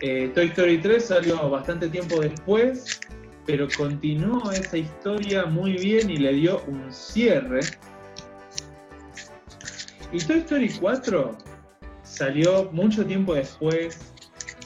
Eh, 0.04 0.32
Toy 0.34 0.46
Story 0.46 0.78
3 0.78 1.04
salió 1.04 1.48
bastante 1.48 1.88
tiempo 1.88 2.20
después, 2.20 3.00
pero 3.46 3.68
continuó 3.76 4.50
esa 4.50 4.76
historia 4.76 5.46
muy 5.46 5.74
bien 5.74 6.10
y 6.10 6.16
le 6.16 6.32
dio 6.32 6.60
un 6.66 6.92
cierre. 6.92 7.60
Y 10.12 10.18
Toy 10.18 10.38
Story 10.38 10.70
4 10.80 11.38
salió 12.02 12.68
mucho 12.72 13.06
tiempo 13.06 13.34
después, 13.34 14.12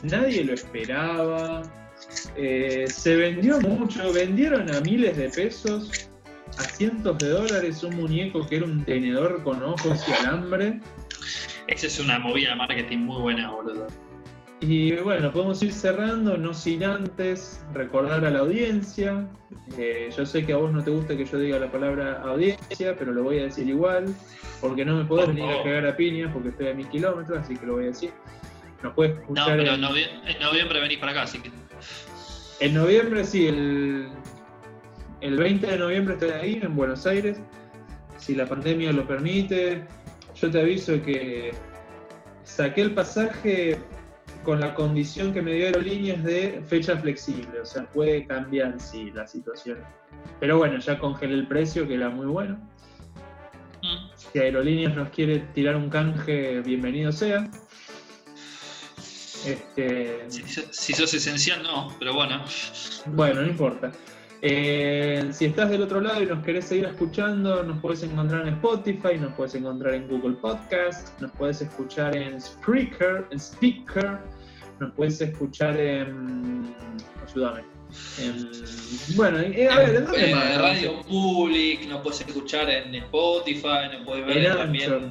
nadie 0.03 0.43
lo 0.43 0.55
esperaba, 0.55 1.63
eh, 2.35 2.87
se 2.89 3.17
vendió 3.17 3.61
mucho, 3.61 4.11
vendieron 4.15 4.75
a 4.75 4.81
miles 4.81 5.19
de 5.19 5.29
pesos, 5.29 6.09
a 6.57 6.63
cientos 6.63 7.19
de 7.19 7.29
dólares 7.29 7.83
un 7.83 7.95
muñeco 7.97 8.47
que 8.47 8.57
era 8.57 8.65
un 8.65 8.83
tenedor 8.87 9.43
con 9.43 9.63
ojos 9.63 10.03
y 10.09 10.13
alambre. 10.15 10.81
esa 11.67 11.87
es 11.89 12.01
una 12.01 12.19
movida 12.19 12.51
de 12.51 12.57
marketing 12.57 12.99
muy 13.01 13.21
buena, 13.21 13.51
boludo. 13.51 13.87
Y 14.61 14.93
bueno, 14.97 15.31
podemos 15.33 15.63
ir 15.63 15.73
cerrando, 15.73 16.39
no 16.39 16.55
sin 16.55 16.83
antes 16.83 17.61
recordar 17.75 18.25
a 18.25 18.31
la 18.31 18.39
audiencia. 18.39 19.29
Eh, 19.77 20.09
yo 20.17 20.25
sé 20.25 20.47
que 20.47 20.55
a 20.55 20.57
vos 20.57 20.73
no 20.73 20.83
te 20.83 20.91
gusta 20.91 21.15
que 21.17 21.27
yo 21.27 21.39
diga 21.39 21.59
la 21.59 21.71
palabra 21.71 22.23
audiencia, 22.23 22.97
pero 22.99 23.13
lo 23.13 23.23
voy 23.23 23.39
a 23.41 23.43
decir 23.45 23.69
igual, 23.69 24.07
porque 24.61 24.85
no 24.85 24.97
me 24.97 25.05
podés 25.05 25.27
Por 25.27 25.35
venir 25.35 25.51
a 25.53 25.63
cagar 25.63 25.87
a 25.87 25.97
piñas 25.97 26.33
porque 26.33 26.49
estoy 26.49 26.69
a 26.69 26.75
mil 26.75 26.89
kilómetros, 26.89 27.39
así 27.39 27.55
que 27.57 27.67
lo 27.67 27.75
voy 27.75 27.85
a 27.85 27.87
decir. 27.89 28.11
Nos 28.83 28.95
puedes 28.95 29.15
No, 29.17 29.21
escuchar 29.23 29.59
pero 29.59 29.75
en, 29.75 29.75
en, 29.75 29.81
novie- 29.91 30.09
en 30.27 30.41
noviembre 30.41 30.81
venís 30.81 30.99
para 30.99 31.13
acá, 31.13 31.23
así 31.23 31.39
que. 31.41 31.51
en 32.61 32.75
noviembre, 32.75 33.25
sí, 33.25 33.47
el, 33.49 34.09
el 35.21 35.37
20 35.37 35.67
de 35.67 35.79
noviembre 35.79 36.15
estoy 36.15 36.31
ahí, 36.31 36.61
en 36.63 36.75
Buenos 36.75 37.07
Aires. 37.07 37.39
Si 38.17 38.35
la 38.35 38.47
pandemia 38.47 38.91
lo 38.93 39.07
permite, 39.07 39.85
yo 40.35 40.51
te 40.51 40.61
aviso 40.61 40.95
que 41.03 41.53
saqué 42.45 42.81
el 42.81 42.95
pasaje 42.95 43.77
con 44.47 44.61
la 44.61 44.75
condición 44.75 45.35
que 45.35 45.43
me 45.43 45.53
dio 45.55 45.67
Aerolíneas 45.67 46.23
de 46.23 46.63
fecha 46.69 46.97
flexible, 46.97 47.61
o 47.61 47.65
sea, 47.67 47.85
puede 47.91 48.25
cambiar, 48.29 48.79
sí, 48.79 49.11
la 49.13 49.27
situación. 49.27 49.79
Pero 50.39 50.57
bueno, 50.57 50.79
ya 50.79 51.01
congelé 51.01 51.35
el 51.35 51.49
precio, 51.49 51.87
que 51.89 51.95
era 51.95 52.11
muy 52.11 52.27
bueno. 52.27 52.57
Mm. 53.83 54.09
Si 54.15 54.39
Aerolíneas 54.39 54.95
nos 54.95 55.11
quiere 55.11 55.41
tirar 55.53 55.75
un 55.75 55.91
canje, 55.91 56.61
bienvenido 56.61 57.11
sea. 57.11 57.51
Este, 59.45 60.27
Si, 60.29 60.43
si 60.71 60.93
sos 60.93 61.13
esencial, 61.13 61.65
no, 61.65 61.93
pero 61.99 62.15
bueno. 62.15 62.45
Bueno, 63.07 63.43
no 63.43 63.49
importa. 63.49 63.91
Eh, 64.43 65.29
si 65.33 65.47
estás 65.47 65.71
del 65.71 65.83
otro 65.83 66.01
lado 66.01 66.23
y 66.23 66.27
nos 66.27 66.45
querés 66.45 66.67
seguir 66.67 66.85
escuchando, 66.85 67.65
nos 67.65 67.81
puedes 67.81 68.05
encontrar 68.05 68.47
en 68.47 68.55
Spotify, 68.55 69.19
nos 69.19 69.33
puedes 69.35 69.57
encontrar 69.57 69.95
en 69.95 70.07
Google 70.07 70.37
Podcast, 70.37 71.21
nos 71.21 71.33
puedes 71.33 71.63
escuchar 71.63 72.17
en 72.17 72.41
Spreaker, 72.41 73.27
en 73.31 73.41
Speaker, 73.41 74.21
nos 74.81 74.93
puedes 74.93 75.21
escuchar 75.21 75.79
en. 75.79 76.75
Ayúdame. 77.29 77.63
En, 78.21 78.51
bueno, 79.17 79.39
eh, 79.39 79.69
a 79.71 79.79
ver, 79.79 79.95
¿en 79.97 80.05
dónde 80.05 80.31
Eh, 80.31 80.35
más? 80.35 80.59
Radio 80.59 81.01
Public, 81.03 81.87
nos 81.89 82.03
puedes 82.03 82.21
escuchar 82.21 82.69
en 82.69 82.95
Spotify, 82.97 83.89
nos 83.93 84.05
puedes 84.05 84.27
ver 84.27 84.39
En 84.39 84.57
también 84.57 84.93
Anchor. 84.93 85.11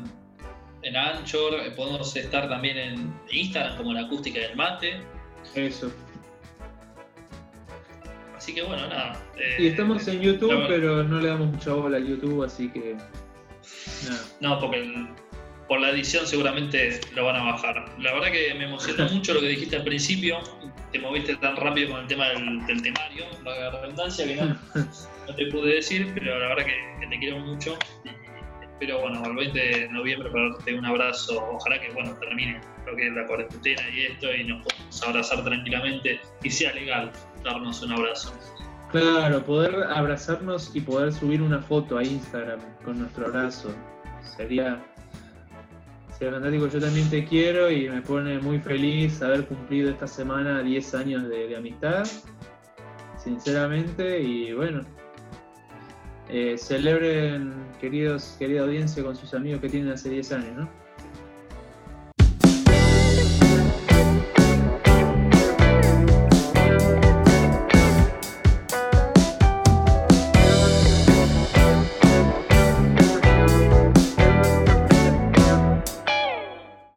en 0.84 0.96
Anchor, 0.98 1.54
eh, 1.56 1.72
podemos 1.72 2.16
estar 2.16 2.48
también 2.50 2.78
en 2.78 3.14
Instagram 3.32 3.78
como 3.78 3.94
la 3.94 4.02
acústica 4.02 4.40
del 4.40 4.56
mate. 4.56 4.98
Eso. 5.56 5.92
Así 8.36 8.54
que 8.54 8.62
bueno, 8.64 8.88
nada. 8.88 9.20
eh, 9.38 9.56
Y 9.60 9.68
estamos 9.68 10.08
en 10.08 10.22
YouTube, 10.22 10.66
pero 10.68 11.04
no 11.04 11.20
le 11.20 11.30
damos 11.30 11.48
mucha 11.48 11.74
bola 11.74 11.98
al 11.98 12.06
YouTube, 12.08 12.44
así 12.44 12.70
que. 12.70 12.96
Nada. 14.08 14.22
No, 14.42 14.60
porque 14.60 14.78
el- 14.84 15.08
por 15.68 15.80
la 15.80 15.90
edición 15.90 16.28
seguramente 16.28 17.00
lo 17.16 17.26
van 17.26 17.36
a 17.36 17.44
bajar. 17.44 17.86
La 18.00 18.14
verdad 18.14 18.32
que 18.32 18.54
me 18.54 18.66
emocionó 18.66 19.10
mucho 19.10 19.34
lo 19.34 19.42
que 19.42 19.48
dijiste 19.48 19.76
al 19.78 19.84
principio. 19.84 20.40
Te 20.92 21.00
moviste 21.00 21.36
tan 21.38 21.56
rápido 21.56 21.92
con 21.92 22.02
el 22.02 22.08
tema 22.08 22.30
del, 22.30 22.66
del 22.68 22.82
temario, 22.82 23.26
la 23.44 23.72
redundancia, 23.72 24.26
que 24.26 24.36
no, 24.36 24.58
no 25.28 25.36
te 25.36 25.46
pude 25.48 25.76
decir, 25.76 26.12
pero 26.14 26.40
la 26.40 26.48
verdad 26.50 26.66
que, 26.66 27.00
que 27.02 27.08
te 27.08 27.20
quiero 27.20 27.40
mucho. 27.40 27.78
Espero, 28.62 29.00
bueno, 29.02 29.24
al 29.24 29.36
20 29.36 29.58
de 29.58 29.90
noviembre 29.90 30.30
para 30.30 30.50
darte 30.50 30.74
un 30.74 30.86
abrazo. 30.86 31.44
Ojalá 31.54 31.80
que, 31.80 31.92
bueno, 31.92 32.16
termine 32.20 32.60
lo 32.86 32.96
que 32.96 33.08
es 33.08 33.14
la 33.14 33.26
cuarentena 33.26 33.82
y 33.90 34.02
esto 34.02 34.34
y 34.34 34.44
nos 34.44 34.64
podamos 34.64 35.04
abrazar 35.04 35.44
tranquilamente 35.44 36.20
y 36.44 36.50
sea 36.50 36.74
legal 36.74 37.12
darnos 37.44 37.82
un 37.82 37.94
abrazo. 37.94 38.34
Claro, 38.92 39.44
poder 39.44 39.76
abrazarnos 39.90 40.76
y 40.76 40.82
poder 40.82 41.12
subir 41.12 41.42
una 41.42 41.60
foto 41.60 41.98
a 41.98 42.04
Instagram 42.04 42.60
con 42.84 43.00
nuestro 43.00 43.28
abrazo. 43.28 43.74
Sería, 44.38 44.82
sería 46.18 46.34
fantástico. 46.34 46.68
Yo 46.68 46.80
también 46.80 47.10
te 47.10 47.26
quiero 47.26 47.70
y 47.72 47.90
me 47.90 48.02
pone 48.02 48.40
muy 48.40 48.60
feliz 48.60 49.22
haber 49.22 49.46
cumplido 49.48 49.90
esta 49.92 50.08
semana 50.08 50.62
10 50.64 50.96
años 50.96 51.30
de, 51.30 51.48
de 51.48 51.56
amistad. 51.58 52.06
Sinceramente, 53.18 54.22
y 54.22 54.54
bueno. 54.54 54.82
eh, 56.30 56.58
celebren, 56.58 57.54
queridos, 57.80 58.36
querida 58.40 58.62
audiencia, 58.62 59.04
con 59.04 59.16
sus 59.16 59.34
amigos 59.34 59.62
que 59.62 59.70
tienen 59.70 59.92
hace 59.94 60.10
10 60.10 60.32
años, 60.34 60.56
¿no? 60.58 60.85